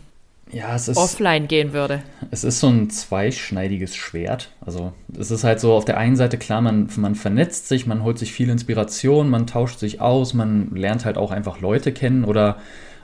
[0.53, 2.03] ja, es ist, offline gehen würde?
[2.31, 4.51] Es ist so ein zweischneidiges Schwert.
[4.61, 8.03] Also es ist halt so auf der einen Seite klar, man, man vernetzt sich, man
[8.03, 12.27] holt sich viel Inspiration, man tauscht sich aus, man lernt halt auch einfach Leute kennen
[12.27, 12.59] oder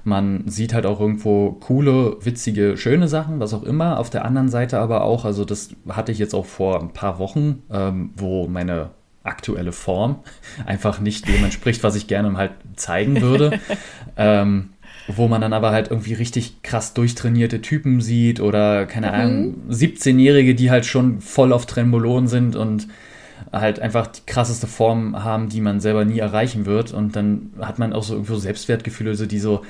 [0.05, 3.98] man sieht halt auch irgendwo coole, witzige, schöne Sachen, was auch immer.
[3.98, 7.18] Auf der anderen Seite aber auch, also das hatte ich jetzt auch vor ein paar
[7.18, 8.90] Wochen, ähm, wo meine
[9.22, 10.20] aktuelle Form
[10.66, 13.59] einfach nicht dem entspricht, was ich gerne halt zeigen würde.
[14.16, 14.70] ähm,
[15.16, 19.14] wo man dann aber halt irgendwie richtig krass durchtrainierte Typen sieht oder keine mhm.
[19.14, 22.88] Ahnung, 17-Jährige, die halt schon voll auf Trembolon sind und
[23.53, 26.93] halt einfach die krasseste Form haben, die man selber nie erreichen wird.
[26.93, 29.62] Und dann hat man auch so irgendwo Selbstwertgefühle, so die so,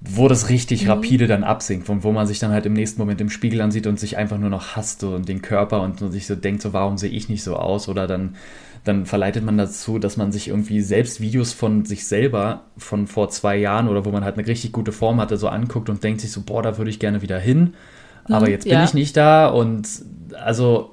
[0.00, 0.90] wo das richtig mhm.
[0.90, 3.86] rapide dann absinkt und wo man sich dann halt im nächsten Moment im Spiegel ansieht
[3.86, 6.98] und sich einfach nur noch hasst und den Körper und sich so denkt, so warum
[6.98, 8.34] sehe ich nicht so aus oder dann
[8.84, 13.28] dann verleitet man dazu, dass man sich irgendwie selbst Videos von sich selber von vor
[13.28, 16.20] zwei Jahren oder wo man halt eine richtig gute Form hatte, so anguckt und denkt
[16.20, 17.74] sich so, boah, da würde ich gerne wieder hin.
[18.24, 18.84] Aber hm, jetzt bin ja.
[18.84, 19.88] ich nicht da und
[20.34, 20.91] also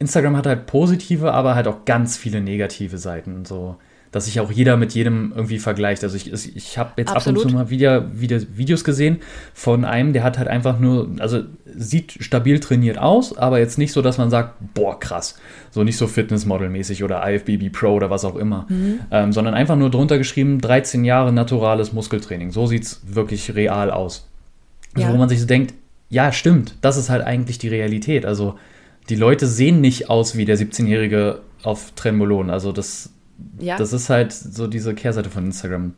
[0.00, 3.44] Instagram hat halt positive, aber halt auch ganz viele negative Seiten.
[3.44, 3.76] So
[4.12, 6.02] dass sich auch jeder mit jedem irgendwie vergleicht.
[6.02, 7.40] Also ich, ich habe jetzt Absolut.
[7.40, 9.20] ab und zu mal wieder, wieder Videos gesehen
[9.54, 13.92] von einem, der hat halt einfach nur, also sieht stabil trainiert aus, aber jetzt nicht
[13.92, 15.38] so, dass man sagt, boah, krass.
[15.70, 19.00] So nicht so Fitnessmodel-mäßig oder IFBB Pro oder was auch immer, mhm.
[19.12, 22.50] ähm, sondern einfach nur drunter geschrieben, 13 Jahre naturales Muskeltraining.
[22.50, 24.26] So sieht es wirklich real aus.
[24.94, 25.14] Also ja.
[25.14, 25.74] Wo man sich so denkt,
[26.08, 28.26] ja, stimmt, das ist halt eigentlich die Realität.
[28.26, 28.56] Also
[29.08, 32.50] die Leute sehen nicht aus wie der 17-Jährige auf Trembolon.
[32.50, 33.10] Also das,
[33.58, 33.76] ja.
[33.76, 35.94] Das ist halt so diese Kehrseite von Instagram.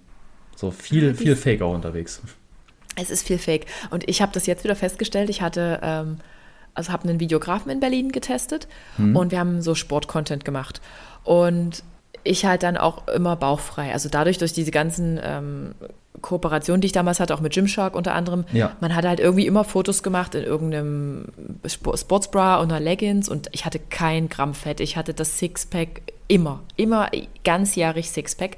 [0.57, 2.23] So viel, viel Fake auch unterwegs.
[2.97, 3.67] Es ist viel Fake.
[3.91, 5.31] Und ich habe das jetzt wieder festgestellt.
[5.31, 6.19] Ich hatte, ähm,
[6.75, 9.17] also habe einen Videografen in Berlin getestet hm.
[9.17, 10.81] und wir haben so Sport-Content gemacht.
[11.25, 11.83] Und
[12.25, 13.93] ich halt dann auch immer bauchfrei.
[13.93, 15.75] Also dadurch, durch diese ganzen ähm,
[16.21, 18.77] Kooperationen, die ich damals hatte, auch mit Gymshark unter anderem, ja.
[18.81, 21.27] man hat halt irgendwie immer Fotos gemacht in irgendeinem
[21.67, 24.81] Sportsbra und einer Leggings und ich hatte kein Gramm Fett.
[24.81, 27.11] Ich hatte das Sixpack immer, immer
[27.45, 28.57] ganzjährig Sixpack.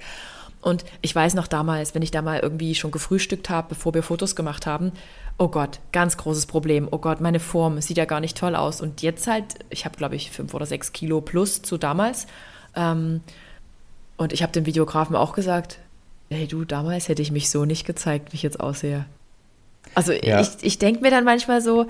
[0.60, 4.02] Und ich weiß noch damals, wenn ich da mal irgendwie schon gefrühstückt habe, bevor wir
[4.02, 4.92] Fotos gemacht haben,
[5.36, 6.88] oh Gott, ganz großes Problem.
[6.90, 8.80] Oh Gott, meine Form sieht ja gar nicht toll aus.
[8.80, 12.26] Und jetzt halt, ich habe glaube ich fünf oder sechs Kilo plus zu damals.
[12.74, 13.20] Ähm,
[14.16, 15.78] und ich habe dem Videografen auch gesagt,
[16.34, 19.06] hey du, damals hätte ich mich so nicht gezeigt, wie ich jetzt aussehe.
[19.94, 20.40] Also ja.
[20.40, 21.86] ich, ich denke mir dann manchmal so,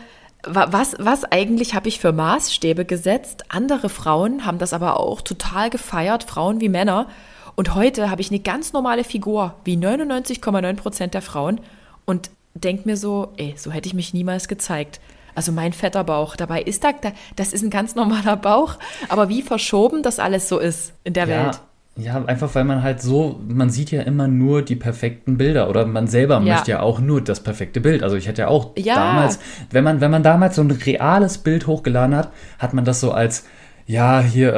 [0.46, 3.44] was, was eigentlich habe ich für Maßstäbe gesetzt?
[3.48, 7.08] Andere Frauen haben das aber auch total gefeiert, Frauen wie Männer.
[7.54, 11.60] Und heute habe ich eine ganz normale Figur, wie 99,9 Prozent der Frauen.
[12.04, 15.00] Und denke mir so, ey, so hätte ich mich niemals gezeigt.
[15.34, 16.36] Also mein fetter Bauch.
[16.36, 16.90] Dabei ist da,
[17.36, 18.76] das ist ein ganz normaler Bauch.
[19.08, 21.46] Aber wie verschoben das alles so ist in der ja.
[21.46, 21.60] Welt.
[21.96, 25.86] Ja, einfach weil man halt so, man sieht ja immer nur die perfekten Bilder oder
[25.86, 26.54] man selber ja.
[26.54, 28.02] möchte ja auch nur das perfekte Bild.
[28.02, 28.96] Also ich hätte ja auch ja.
[28.96, 29.38] damals,
[29.70, 33.12] wenn man, wenn man damals so ein reales Bild hochgeladen hat, hat man das so
[33.12, 33.44] als,
[33.86, 34.54] ja, hier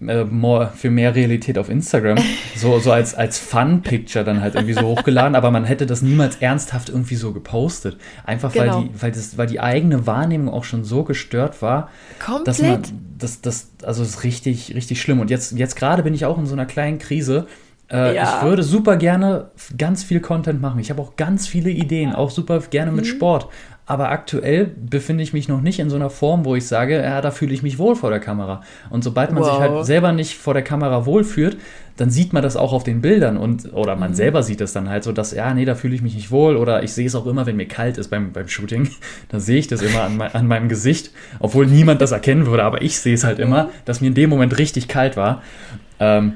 [0.00, 2.18] äh, äh, more, für mehr Realität auf Instagram,
[2.56, 6.36] so, so als, als Fun-Picture dann halt irgendwie so hochgeladen, aber man hätte das niemals
[6.36, 7.96] ernsthaft irgendwie so gepostet.
[8.24, 8.76] Einfach genau.
[8.76, 11.90] weil, die, weil, das, weil die eigene Wahrnehmung auch schon so gestört war,
[12.24, 12.46] Komplett.
[12.46, 12.82] dass man,
[13.18, 15.20] das, das, also ist richtig, richtig schlimm.
[15.20, 17.46] Und jetzt, jetzt gerade bin ich auch in so einer kleinen Krise.
[17.90, 18.36] Äh, ja.
[18.36, 20.78] Ich würde super gerne ganz viel Content machen.
[20.78, 23.08] Ich habe auch ganz viele Ideen, auch super gerne mit mhm.
[23.08, 23.48] Sport.
[23.90, 27.20] Aber aktuell befinde ich mich noch nicht in so einer Form, wo ich sage, ja,
[27.20, 28.62] da fühle ich mich wohl vor der Kamera.
[28.88, 29.50] Und sobald man wow.
[29.50, 31.56] sich halt selber nicht vor der Kamera wohlfühlt,
[31.96, 34.14] dann sieht man das auch auf den Bildern und oder man mhm.
[34.14, 36.54] selber sieht es dann halt so, dass, ja, nee, da fühle ich mich nicht wohl.
[36.54, 38.90] Oder ich sehe es auch immer, wenn mir kalt ist beim, beim Shooting.
[39.28, 41.10] Da sehe ich das immer an, an meinem Gesicht,
[41.40, 43.68] obwohl niemand das erkennen würde, aber ich sehe es halt immer, mhm.
[43.86, 45.42] dass mir in dem Moment richtig kalt war.
[45.98, 46.34] Ähm,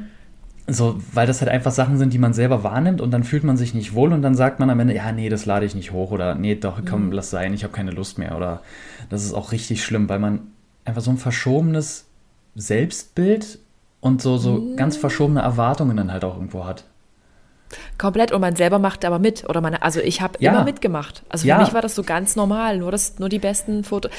[0.67, 3.57] so, weil das halt einfach Sachen sind, die man selber wahrnimmt und dann fühlt man
[3.57, 5.93] sich nicht wohl und dann sagt man am Ende, ja, nee, das lade ich nicht
[5.93, 7.13] hoch oder nee, doch, komm, mhm.
[7.13, 8.63] lass sein, ich habe keine Lust mehr oder
[9.11, 10.41] das ist auch richtig schlimm, weil man
[10.85, 12.07] einfach so ein verschobenes
[12.55, 13.59] Selbstbild
[14.01, 14.77] und so, so mhm.
[14.77, 16.85] ganz verschobene Erwartungen dann halt auch irgendwo hat.
[17.99, 20.53] Komplett und man selber macht aber mit oder man also ich habe ja.
[20.53, 21.23] immer mitgemacht.
[21.29, 21.59] Also für ja.
[21.59, 24.11] mich war das so ganz normal, nur das nur die besten Fotos.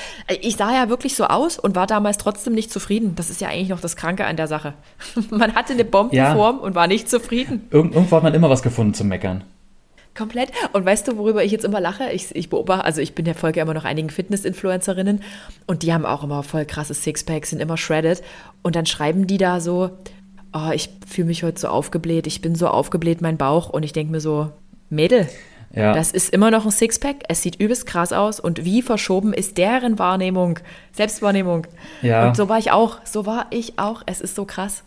[0.41, 3.13] Ich sah ja wirklich so aus und war damals trotzdem nicht zufrieden.
[3.15, 4.73] Das ist ja eigentlich noch das Kranke an der Sache.
[5.29, 6.61] man hatte eine Bombenform ja.
[6.61, 7.67] und war nicht zufrieden.
[7.71, 9.43] Irgend, irgendwo hat man immer was gefunden zum meckern.
[10.17, 10.51] Komplett.
[10.71, 12.09] Und weißt du, worüber ich jetzt immer lache?
[12.11, 15.21] Ich, ich beobachte, also ich bin ja folge immer noch einigen Fitness-Influencerinnen
[15.67, 18.23] und die haben auch immer voll krasses Sixpacks, sind immer shredded.
[18.61, 19.91] Und dann schreiben die da so,
[20.55, 23.69] oh, ich fühle mich heute so aufgebläht, ich bin so aufgebläht, mein Bauch.
[23.69, 24.51] Und ich denke mir so,
[24.89, 25.27] Mädel,
[25.73, 25.93] ja.
[25.93, 28.39] das ist immer noch ein Sixpack, es sieht übelst krass aus.
[28.39, 30.59] Und wie verschoben ist deren Wahrnehmung,
[30.93, 31.67] Selbstwahrnehmung?
[32.01, 32.27] Ja.
[32.27, 34.01] Und so war ich auch, so war ich auch.
[34.05, 34.83] Es ist so krass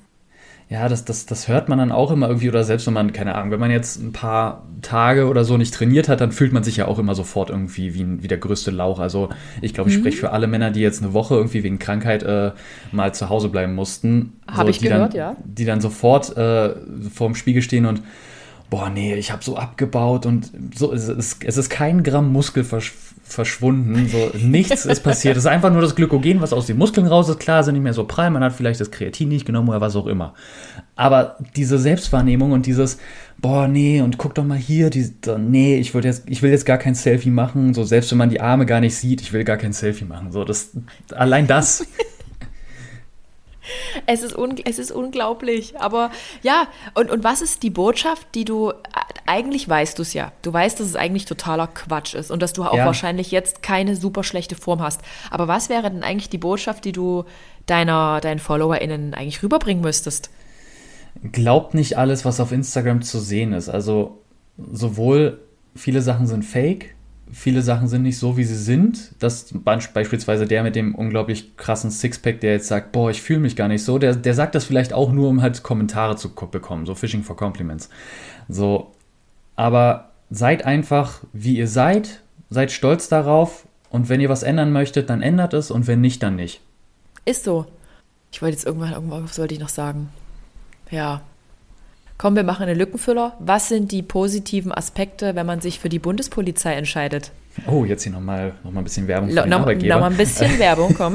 [0.70, 3.34] ja, das, das, das hört man dann auch immer irgendwie, oder selbst wenn man, keine
[3.34, 6.62] Ahnung, wenn man jetzt ein paar Tage oder so nicht trainiert hat, dann fühlt man
[6.62, 8.98] sich ja auch immer sofort irgendwie wie, wie der größte Lauch.
[8.98, 9.30] Also
[9.62, 10.00] ich glaube, ich mhm.
[10.00, 12.52] spreche für alle Männer, die jetzt eine Woche irgendwie wegen Krankheit äh,
[12.92, 14.34] mal zu Hause bleiben mussten.
[14.46, 15.36] Habe so, ich gehört, dann, ja.
[15.42, 16.74] Die dann sofort äh,
[17.14, 18.02] vor dem Spiegel stehen und
[18.68, 22.64] boah, nee, ich habe so abgebaut und so, es ist, es ist kein Gramm Muskel
[23.28, 25.36] verschwunden, so nichts ist passiert.
[25.36, 27.38] Es ist einfach nur das Glykogen, was aus den Muskeln raus ist.
[27.38, 29.96] Klar, sind nicht mehr so prall, man hat vielleicht das Kreatin nicht genommen oder was
[29.96, 30.34] auch immer.
[30.96, 32.98] Aber diese Selbstwahrnehmung und dieses,
[33.38, 36.78] boah, nee, und guck doch mal hier, die, nee, ich, jetzt, ich will jetzt gar
[36.78, 39.58] kein Selfie machen, so selbst wenn man die Arme gar nicht sieht, ich will gar
[39.58, 40.32] kein Selfie machen.
[40.32, 40.70] So, das,
[41.14, 41.86] allein das
[44.06, 45.78] Es ist, es ist unglaublich.
[45.80, 46.10] Aber
[46.42, 48.72] ja, und, und was ist die Botschaft, die du,
[49.26, 50.32] eigentlich weißt du es ja.
[50.42, 52.86] Du weißt, dass es eigentlich totaler Quatsch ist und dass du auch ja.
[52.86, 55.02] wahrscheinlich jetzt keine super schlechte Form hast.
[55.30, 57.24] Aber was wäre denn eigentlich die Botschaft, die du
[57.66, 60.30] deiner, deinen FollowerInnen eigentlich rüberbringen müsstest?
[61.32, 63.68] Glaubt nicht alles, was auf Instagram zu sehen ist.
[63.68, 64.22] Also
[64.56, 65.40] sowohl
[65.74, 66.94] viele Sachen sind fake,
[67.32, 69.12] viele Sachen sind nicht so, wie sie sind.
[69.18, 73.56] Das beispielsweise der mit dem unglaublich krassen Sixpack, der jetzt sagt, boah, ich fühle mich
[73.56, 76.86] gar nicht so, der, der sagt das vielleicht auch nur, um halt Kommentare zu bekommen,
[76.86, 77.88] so Fishing for Compliments.
[78.48, 78.92] So,
[79.56, 85.10] aber seid einfach, wie ihr seid, seid stolz darauf und wenn ihr was ändern möchtet,
[85.10, 86.60] dann ändert es und wenn nicht, dann nicht.
[87.24, 87.66] Ist so.
[88.30, 90.10] Ich wollte jetzt irgendwann, irgendwas sollte ich noch sagen.
[90.90, 91.22] Ja,
[92.18, 93.34] Komm, wir machen einen Lückenfüller.
[93.38, 97.30] Was sind die positiven Aspekte, wenn man sich für die Bundespolizei entscheidet?
[97.66, 99.94] Oh, jetzt hier nochmal noch mal ein bisschen Werbung für den no, Arbeitgeber.
[99.94, 101.14] Nochmal ein bisschen Werbung, komm.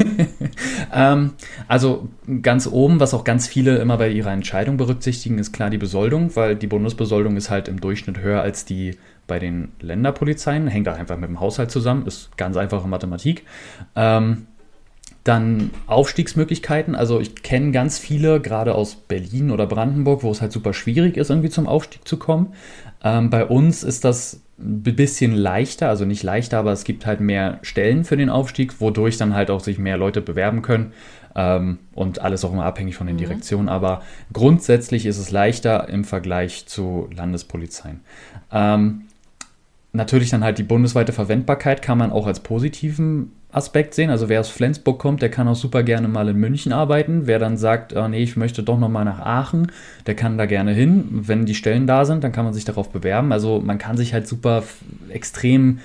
[0.94, 1.32] ähm,
[1.68, 2.08] also
[2.42, 6.36] ganz oben, was auch ganz viele immer bei ihrer Entscheidung berücksichtigen, ist klar die Besoldung,
[6.36, 8.98] weil die Bundesbesoldung ist halt im Durchschnitt höher als die
[9.28, 10.68] bei den Länderpolizeien.
[10.68, 13.44] Hängt da einfach mit dem Haushalt zusammen, ist ganz einfache Mathematik.
[13.96, 14.48] Ähm,
[15.24, 16.96] dann Aufstiegsmöglichkeiten.
[16.96, 21.18] Also ich kenne ganz viele, gerade aus Berlin oder Brandenburg, wo es halt super schwierig
[21.18, 22.54] ist, irgendwie zum Aufstieg zu kommen.
[23.04, 27.22] Ähm, bei uns ist das ein bisschen leichter, also nicht leichter, aber es gibt halt
[27.22, 30.94] mehr Stellen für den Aufstieg, wodurch dann halt auch sich mehr Leute bewerben können.
[31.36, 33.22] Ähm, und alles auch immer abhängig von den mhm.
[33.22, 33.70] Direktionen.
[33.70, 34.02] Aber
[34.34, 38.02] grundsätzlich ist es leichter im Vergleich zu Landespolizeien.
[38.52, 39.04] Ähm,
[39.94, 44.10] natürlich dann halt die bundesweite Verwendbarkeit kann man auch als positiven Aspekt sehen.
[44.10, 47.28] Also wer aus Flensburg kommt, der kann auch super gerne mal in München arbeiten.
[47.28, 49.72] Wer dann sagt, oh nee, ich möchte doch noch mal nach Aachen,
[50.08, 51.08] der kann da gerne hin.
[51.12, 53.32] Wenn die Stellen da sind, dann kann man sich darauf bewerben.
[53.32, 54.64] Also man kann sich halt super
[55.10, 55.80] extrem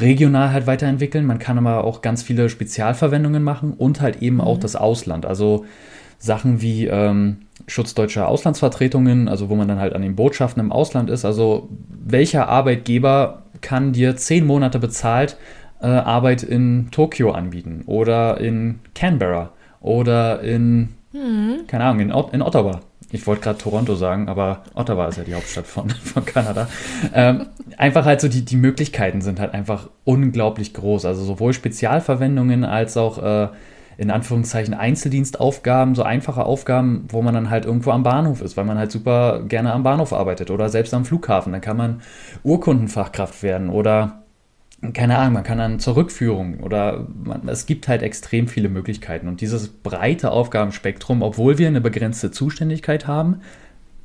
[0.00, 1.26] regional halt weiterentwickeln.
[1.26, 4.42] Man kann aber auch ganz viele Spezialverwendungen machen und halt eben mhm.
[4.42, 5.26] auch das Ausland.
[5.26, 5.66] Also
[6.18, 10.72] Sachen wie ähm, Schutz deutscher Auslandsvertretungen, also wo man dann halt an den Botschaften im
[10.72, 11.24] Ausland ist.
[11.24, 15.36] Also welcher Arbeitgeber kann dir zehn Monate bezahlt
[15.80, 19.50] äh, Arbeit in Tokio anbieten oder in Canberra
[19.80, 21.66] oder in, mhm.
[21.66, 22.80] keine Ahnung, in, in Ottawa.
[23.12, 26.68] ich wollte gerade Toronto sagen, aber Ottawa ist ja die Hauptstadt von, von Kanada.
[27.14, 31.04] Ähm, einfach halt so, die, die Möglichkeiten sind halt einfach unglaublich groß.
[31.04, 33.48] Also sowohl Spezialverwendungen als auch äh,
[33.98, 38.64] in Anführungszeichen Einzeldienstaufgaben, so einfache Aufgaben, wo man dann halt irgendwo am Bahnhof ist, weil
[38.64, 41.52] man halt super gerne am Bahnhof arbeitet oder selbst am Flughafen.
[41.52, 42.00] Dann kann man
[42.44, 44.22] Urkundenfachkraft werden oder
[44.94, 49.26] keine Ahnung, man kann dann zur Rückführung oder man, es gibt halt extrem viele Möglichkeiten.
[49.26, 53.40] Und dieses breite Aufgabenspektrum, obwohl wir eine begrenzte Zuständigkeit haben,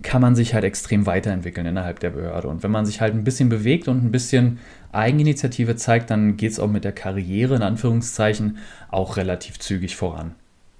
[0.02, 2.48] kann man sich halt extrem weiterentwickeln innerhalb der Behörde.
[2.48, 4.60] Und wenn man sich halt ein bisschen bewegt und ein bisschen
[4.92, 8.58] Eigeninitiative zeigt, dann geht es auch mit der Karriere in Anführungszeichen
[8.90, 10.34] auch relativ zügig voran.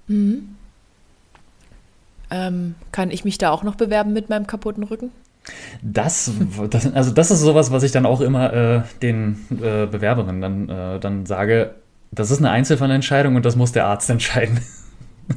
[0.08, 0.56] Mhm.
[2.30, 5.10] Ähm, kann ich mich da auch noch bewerben mit meinem kaputten Rücken?
[5.82, 6.30] Das,
[6.70, 10.68] das, also das ist sowas, was ich dann auch immer äh, den äh, Bewerberinnen dann,
[10.68, 11.74] äh, dann sage,
[12.12, 14.60] das ist eine Einzelfallentscheidung und das muss der Arzt entscheiden.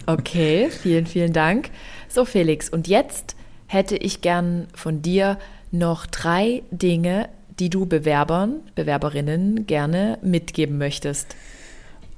[0.05, 1.69] Okay, vielen, vielen Dank.
[2.07, 3.35] So, Felix, und jetzt
[3.67, 5.37] hätte ich gern von dir
[5.71, 7.29] noch drei Dinge,
[7.59, 11.35] die du Bewerbern, Bewerberinnen gerne mitgeben möchtest.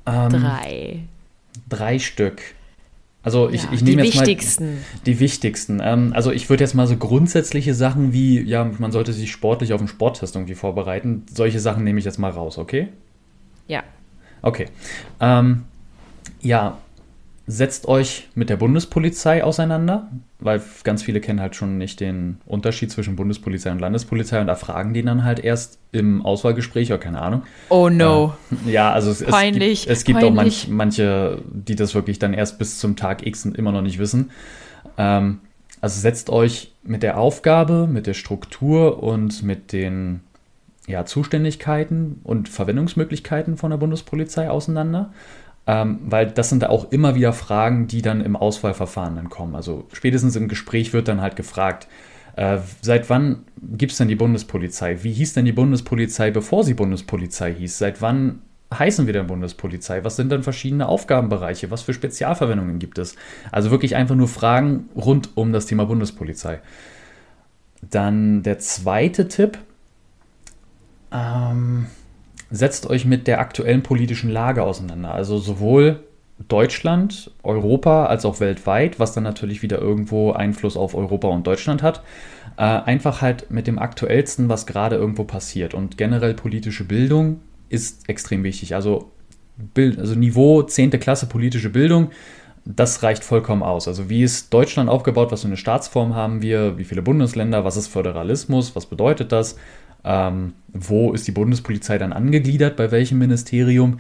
[0.06, 1.00] Ähm, drei.
[1.68, 2.42] Drei Stück.
[3.22, 4.76] Also ich, ja, ich nehme jetzt wichtigsten.
[4.76, 5.82] mal die wichtigsten.
[5.84, 9.74] Ähm, also ich würde jetzt mal so grundsätzliche Sachen wie, ja, man sollte sich sportlich
[9.74, 11.26] auf einen Sporttest irgendwie vorbereiten.
[11.34, 12.88] Solche Sachen nehme ich jetzt mal raus, okay?
[13.68, 13.84] Ja.
[14.42, 14.68] Okay.
[15.20, 15.66] Ähm,
[16.42, 16.78] ja,
[17.52, 20.08] setzt euch mit der Bundespolizei auseinander,
[20.40, 24.54] weil ganz viele kennen halt schon nicht den Unterschied zwischen Bundespolizei und Landespolizei und da
[24.54, 27.42] fragen die dann halt erst im Auswahlgespräch oder keine Ahnung.
[27.70, 28.36] Oh no.
[28.68, 32.20] Äh, ja, also es, peinlich, es gibt, es gibt auch manch, manche, die das wirklich
[32.20, 34.30] dann erst bis zum Tag X immer noch nicht wissen.
[35.00, 35.40] Ähm,
[35.82, 40.20] also setzt euch mit der Aufgabe, mit der Struktur und mit den
[40.86, 45.12] ja, Zuständigkeiten und Verwendungsmöglichkeiten von der Bundespolizei auseinander
[45.68, 49.56] ähm, weil das sind auch immer wieder Fragen, die dann im Auswahlverfahren dann kommen.
[49.56, 51.88] Also spätestens im Gespräch wird dann halt gefragt,
[52.36, 55.04] äh, seit wann gibt es denn die Bundespolizei?
[55.04, 57.78] Wie hieß denn die Bundespolizei, bevor sie Bundespolizei hieß?
[57.78, 58.42] Seit wann
[58.74, 60.04] heißen wir denn Bundespolizei?
[60.04, 61.72] Was sind denn verschiedene Aufgabenbereiche?
[61.72, 63.16] Was für Spezialverwendungen gibt es?
[63.52, 66.62] Also wirklich einfach nur Fragen rund um das Thema Bundespolizei.
[67.82, 69.58] Dann der zweite Tipp.
[71.12, 71.88] Ähm,
[72.52, 75.14] setzt euch mit der aktuellen politischen Lage auseinander.
[75.14, 76.00] Also sowohl
[76.48, 81.84] Deutschland, Europa als auch weltweit, was dann natürlich wieder irgendwo Einfluss auf Europa und Deutschland
[81.84, 82.02] hat.
[82.58, 85.74] Äh, einfach halt mit dem aktuellsten, was gerade irgendwo passiert.
[85.74, 88.74] Und generell politische Bildung ist extrem wichtig.
[88.74, 89.12] Also,
[89.74, 90.92] Bild, also Niveau 10.
[90.92, 92.12] Klasse politische Bildung,
[92.66, 93.88] das reicht vollkommen aus.
[93.88, 97.78] Also wie ist Deutschland aufgebaut, was für eine Staatsform haben wir, wie viele Bundesländer, was
[97.78, 99.58] ist Föderalismus, was bedeutet das,
[100.04, 104.00] ähm, wo ist die Bundespolizei dann angegliedert, bei welchem Ministerium.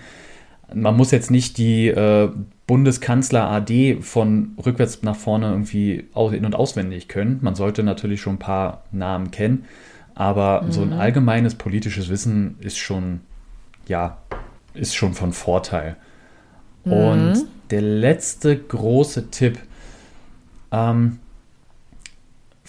[0.73, 2.29] Man muss jetzt nicht die äh,
[2.67, 7.39] Bundeskanzler AD von rückwärts nach vorne irgendwie in- und auswendig können.
[7.41, 9.65] Man sollte natürlich schon ein paar Namen kennen,
[10.13, 10.71] aber mhm.
[10.71, 10.99] so ein mhm.
[10.99, 13.21] allgemeines politisches Wissen ist schon,
[13.87, 14.17] ja,
[14.75, 15.95] ist schon von Vorteil.
[16.85, 16.93] Mhm.
[16.93, 19.57] Und der letzte große Tipp,
[20.71, 21.19] ähm,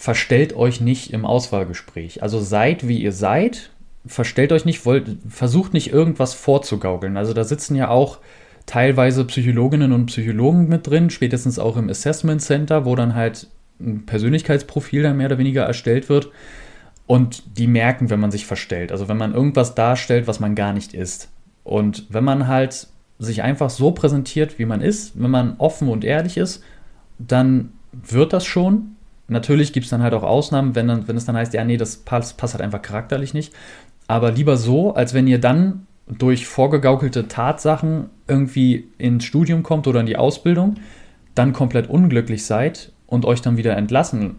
[0.00, 2.22] verstellt euch nicht im Auswahlgespräch.
[2.22, 3.68] Also seid wie ihr seid,
[4.06, 7.18] verstellt euch nicht, wollt, versucht nicht irgendwas vorzugaukeln.
[7.18, 8.16] Also da sitzen ja auch
[8.64, 13.48] teilweise Psychologinnen und Psychologen mit drin, spätestens auch im Assessment Center, wo dann halt
[13.78, 16.30] ein Persönlichkeitsprofil dann mehr oder weniger erstellt wird.
[17.06, 18.92] Und die merken, wenn man sich verstellt.
[18.92, 21.28] Also wenn man irgendwas darstellt, was man gar nicht ist.
[21.62, 22.86] Und wenn man halt
[23.18, 26.62] sich einfach so präsentiert, wie man ist, wenn man offen und ehrlich ist,
[27.18, 28.96] dann wird das schon.
[29.30, 31.76] Natürlich gibt es dann halt auch Ausnahmen, wenn, dann, wenn es dann heißt, ja, nee,
[31.76, 33.52] das passt, passt halt einfach charakterlich nicht.
[34.08, 40.00] Aber lieber so, als wenn ihr dann durch vorgegaukelte Tatsachen irgendwie ins Studium kommt oder
[40.00, 40.76] in die Ausbildung,
[41.36, 44.36] dann komplett unglücklich seid und euch dann wieder entlassen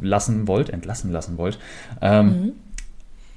[0.00, 1.58] lassen wollt, entlassen lassen wollt.
[2.00, 2.52] Ähm, mhm.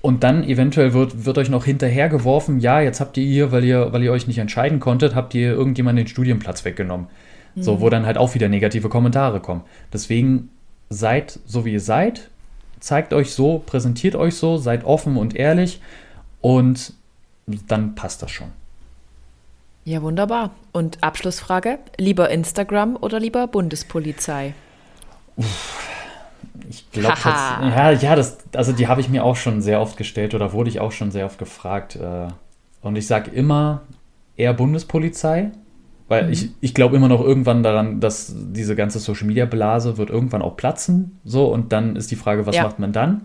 [0.01, 3.91] Und dann eventuell wird, wird euch noch hinterhergeworfen, ja, jetzt habt ihr hier, weil ihr,
[3.91, 7.07] weil ihr euch nicht entscheiden konntet, habt ihr irgendjemand den Studienplatz weggenommen.
[7.55, 7.63] Mhm.
[7.63, 9.63] So, wo dann halt auch wieder negative Kommentare kommen.
[9.91, 10.49] Deswegen
[10.89, 12.29] seid so wie ihr seid,
[12.79, 15.81] zeigt euch so, präsentiert euch so, seid offen und ehrlich
[16.41, 16.93] und
[17.45, 18.51] dann passt das schon.
[19.85, 20.51] Ja, wunderbar.
[20.71, 24.53] Und Abschlussfrage: Lieber Instagram oder lieber Bundespolizei?
[26.69, 30.35] Ich glaube, ja, ja, das, also die habe ich mir auch schon sehr oft gestellt
[30.35, 31.95] oder wurde ich auch schon sehr oft gefragt.
[31.95, 32.27] Äh,
[32.81, 33.81] und ich sage immer
[34.37, 35.51] eher Bundespolizei,
[36.09, 36.31] weil mhm.
[36.33, 40.41] ich, ich glaube immer noch irgendwann daran, dass diese ganze Social Media Blase wird irgendwann
[40.41, 41.19] auch platzen.
[41.23, 42.63] So, und dann ist die Frage, was ja.
[42.63, 43.21] macht man dann?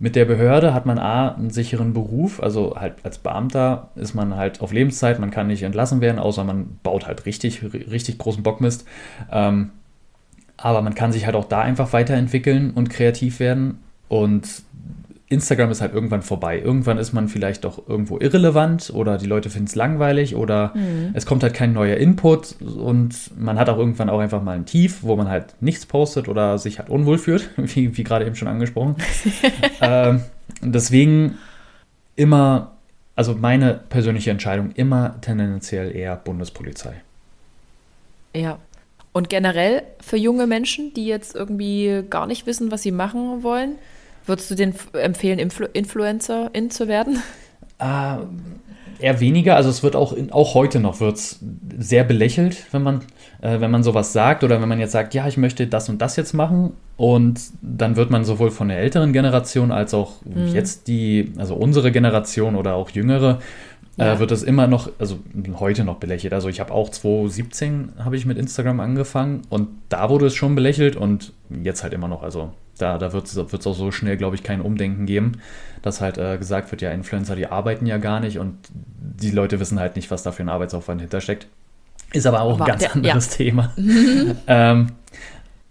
[0.00, 4.34] Mit der Behörde hat man A, einen sicheren Beruf, also halt als Beamter ist man
[4.34, 8.42] halt auf Lebenszeit, man kann nicht entlassen werden, außer man baut halt richtig, richtig großen
[8.42, 8.84] Bockmist.
[9.30, 9.70] Ähm,
[10.56, 13.78] Aber man kann sich halt auch da einfach weiterentwickeln und kreativ werden.
[14.08, 14.63] Und
[15.34, 16.58] Instagram ist halt irgendwann vorbei.
[16.58, 21.10] Irgendwann ist man vielleicht doch irgendwo irrelevant oder die Leute finden es langweilig oder mhm.
[21.12, 24.64] es kommt halt kein neuer Input und man hat auch irgendwann auch einfach mal ein
[24.64, 28.36] Tief, wo man halt nichts postet oder sich halt unwohl fühlt, wie, wie gerade eben
[28.36, 28.96] schon angesprochen.
[29.82, 30.22] ähm,
[30.62, 31.38] deswegen
[32.16, 32.72] immer,
[33.16, 36.94] also meine persönliche Entscheidung, immer tendenziell eher Bundespolizei.
[38.34, 38.58] Ja.
[39.12, 43.76] Und generell für junge Menschen, die jetzt irgendwie gar nicht wissen, was sie machen wollen,
[44.26, 47.22] Würdest du den empfehlen, Influ Influencerin zu werden?
[47.78, 48.16] Äh,
[48.98, 49.56] eher weniger.
[49.56, 51.40] Also es wird auch, auch heute noch wird's
[51.78, 53.00] sehr belächelt, wenn man,
[53.42, 56.00] äh, wenn man sowas sagt oder wenn man jetzt sagt, ja, ich möchte das und
[56.00, 56.72] das jetzt machen.
[56.96, 60.48] Und dann wird man sowohl von der älteren Generation als auch mhm.
[60.48, 63.40] jetzt die, also unsere Generation oder auch jüngere,
[63.98, 64.14] äh, ja.
[64.14, 65.18] äh, wird das immer noch, also
[65.58, 66.32] heute noch belächelt.
[66.32, 70.54] Also ich habe auch 2017 habe ich mit Instagram angefangen und da wurde es schon
[70.54, 72.22] belächelt und jetzt halt immer noch.
[72.22, 75.32] Also da, da wird es auch so schnell, glaube ich, kein Umdenken geben,
[75.82, 79.60] dass halt äh, gesagt wird, ja, Influencer, die arbeiten ja gar nicht und die Leute
[79.60, 81.46] wissen halt nicht, was da für ein Arbeitsaufwand hintersteckt.
[82.12, 83.36] Ist aber auch aber ein ganz der, anderes ja.
[83.36, 83.74] Thema.
[84.46, 84.92] ähm,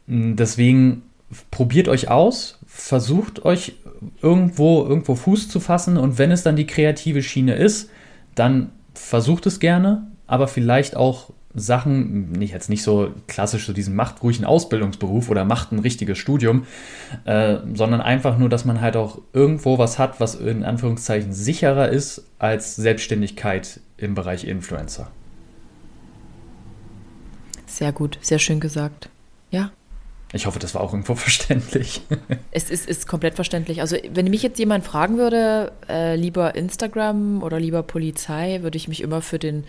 [0.07, 1.03] deswegen
[1.51, 3.73] probiert euch aus, versucht euch
[4.21, 7.89] irgendwo, irgendwo Fuß zu fassen und wenn es dann die kreative Schiene ist,
[8.35, 13.95] dann versucht es gerne, aber vielleicht auch Sachen, nicht jetzt nicht so klassisch so diesen
[13.95, 16.65] macht ruhig einen Ausbildungsberuf oder macht ein richtiges Studium,
[17.25, 21.89] äh, sondern einfach nur, dass man halt auch irgendwo was hat, was in Anführungszeichen sicherer
[21.89, 25.11] ist als Selbstständigkeit im Bereich Influencer.
[27.67, 29.09] Sehr gut, sehr schön gesagt.
[29.51, 29.71] Ja.
[30.35, 32.01] Ich hoffe, das war auch irgendwo verständlich.
[32.51, 33.81] es ist, ist komplett verständlich.
[33.81, 38.87] Also, wenn mich jetzt jemand fragen würde, äh, lieber Instagram oder lieber Polizei, würde ich
[38.87, 39.63] mich immer für den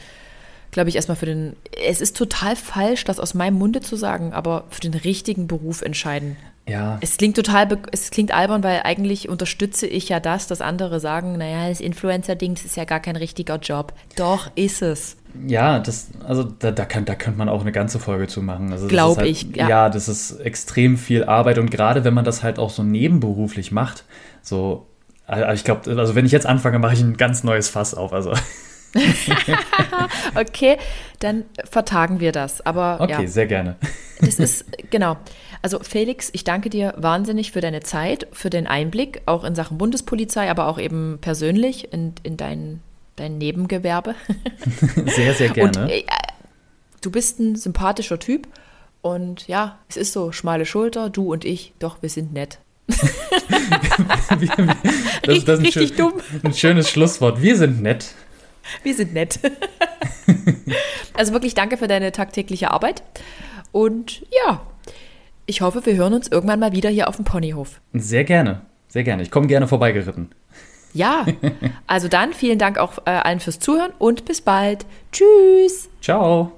[0.75, 1.57] glaube ich, erstmal für den.
[1.87, 5.81] Es ist total falsch, das aus meinem Munde zu sagen, aber für den richtigen Beruf
[5.81, 6.37] entscheiden.
[6.67, 6.99] Ja.
[7.01, 11.39] Es klingt total, es klingt albern, weil eigentlich unterstütze ich ja das, dass andere sagen,
[11.39, 13.93] naja, das Influencer-Ding, das ist ja gar kein richtiger Job.
[14.17, 15.17] Doch, ist es.
[15.47, 18.73] Ja, das, also da, da, kann, da könnte man auch eine ganze Folge zu machen.
[18.73, 19.69] Also Glaube halt, ich, ja.
[19.69, 23.71] Ja, das ist extrem viel Arbeit und gerade wenn man das halt auch so nebenberuflich
[23.71, 24.05] macht,
[24.43, 24.87] so,
[25.27, 28.13] also ich glaube, also wenn ich jetzt anfange, mache ich ein ganz neues Fass auf.
[28.13, 28.33] Also
[30.35, 30.79] okay,
[31.21, 32.65] dann vertagen wir das.
[32.65, 33.27] Aber okay, ja.
[33.27, 33.77] sehr gerne.
[34.21, 35.17] das ist genau.
[35.63, 39.79] Also Felix, ich danke dir wahnsinnig für deine Zeit, für den Einblick, auch in Sachen
[39.79, 42.81] Bundespolizei, aber auch eben persönlich in, in dein,
[43.17, 44.15] dein Nebengewerbe.
[45.07, 45.85] sehr, sehr gerne.
[45.85, 46.05] Und, äh,
[47.01, 48.47] du bist ein sympathischer Typ
[49.01, 52.59] und ja, es ist so, schmale Schulter, du und ich, doch, wir sind nett.
[55.23, 57.41] das, das ist ein, schön, ein schönes Schlusswort.
[57.41, 58.15] Wir sind nett.
[58.83, 59.39] Wir sind nett.
[61.15, 63.03] also wirklich danke für deine tagtägliche Arbeit.
[63.73, 64.63] Und ja,
[65.47, 67.81] ich hoffe, wir hören uns irgendwann mal wieder hier auf dem Ponyhof.
[67.93, 69.23] Sehr gerne, sehr gerne.
[69.23, 70.31] Ich komme gerne vorbeigeritten.
[70.93, 71.27] Ja,
[71.87, 74.87] also dann vielen Dank auch äh, allen fürs Zuhören und bis bald.
[75.13, 75.91] Tschüss.
[76.01, 76.53] Ciao.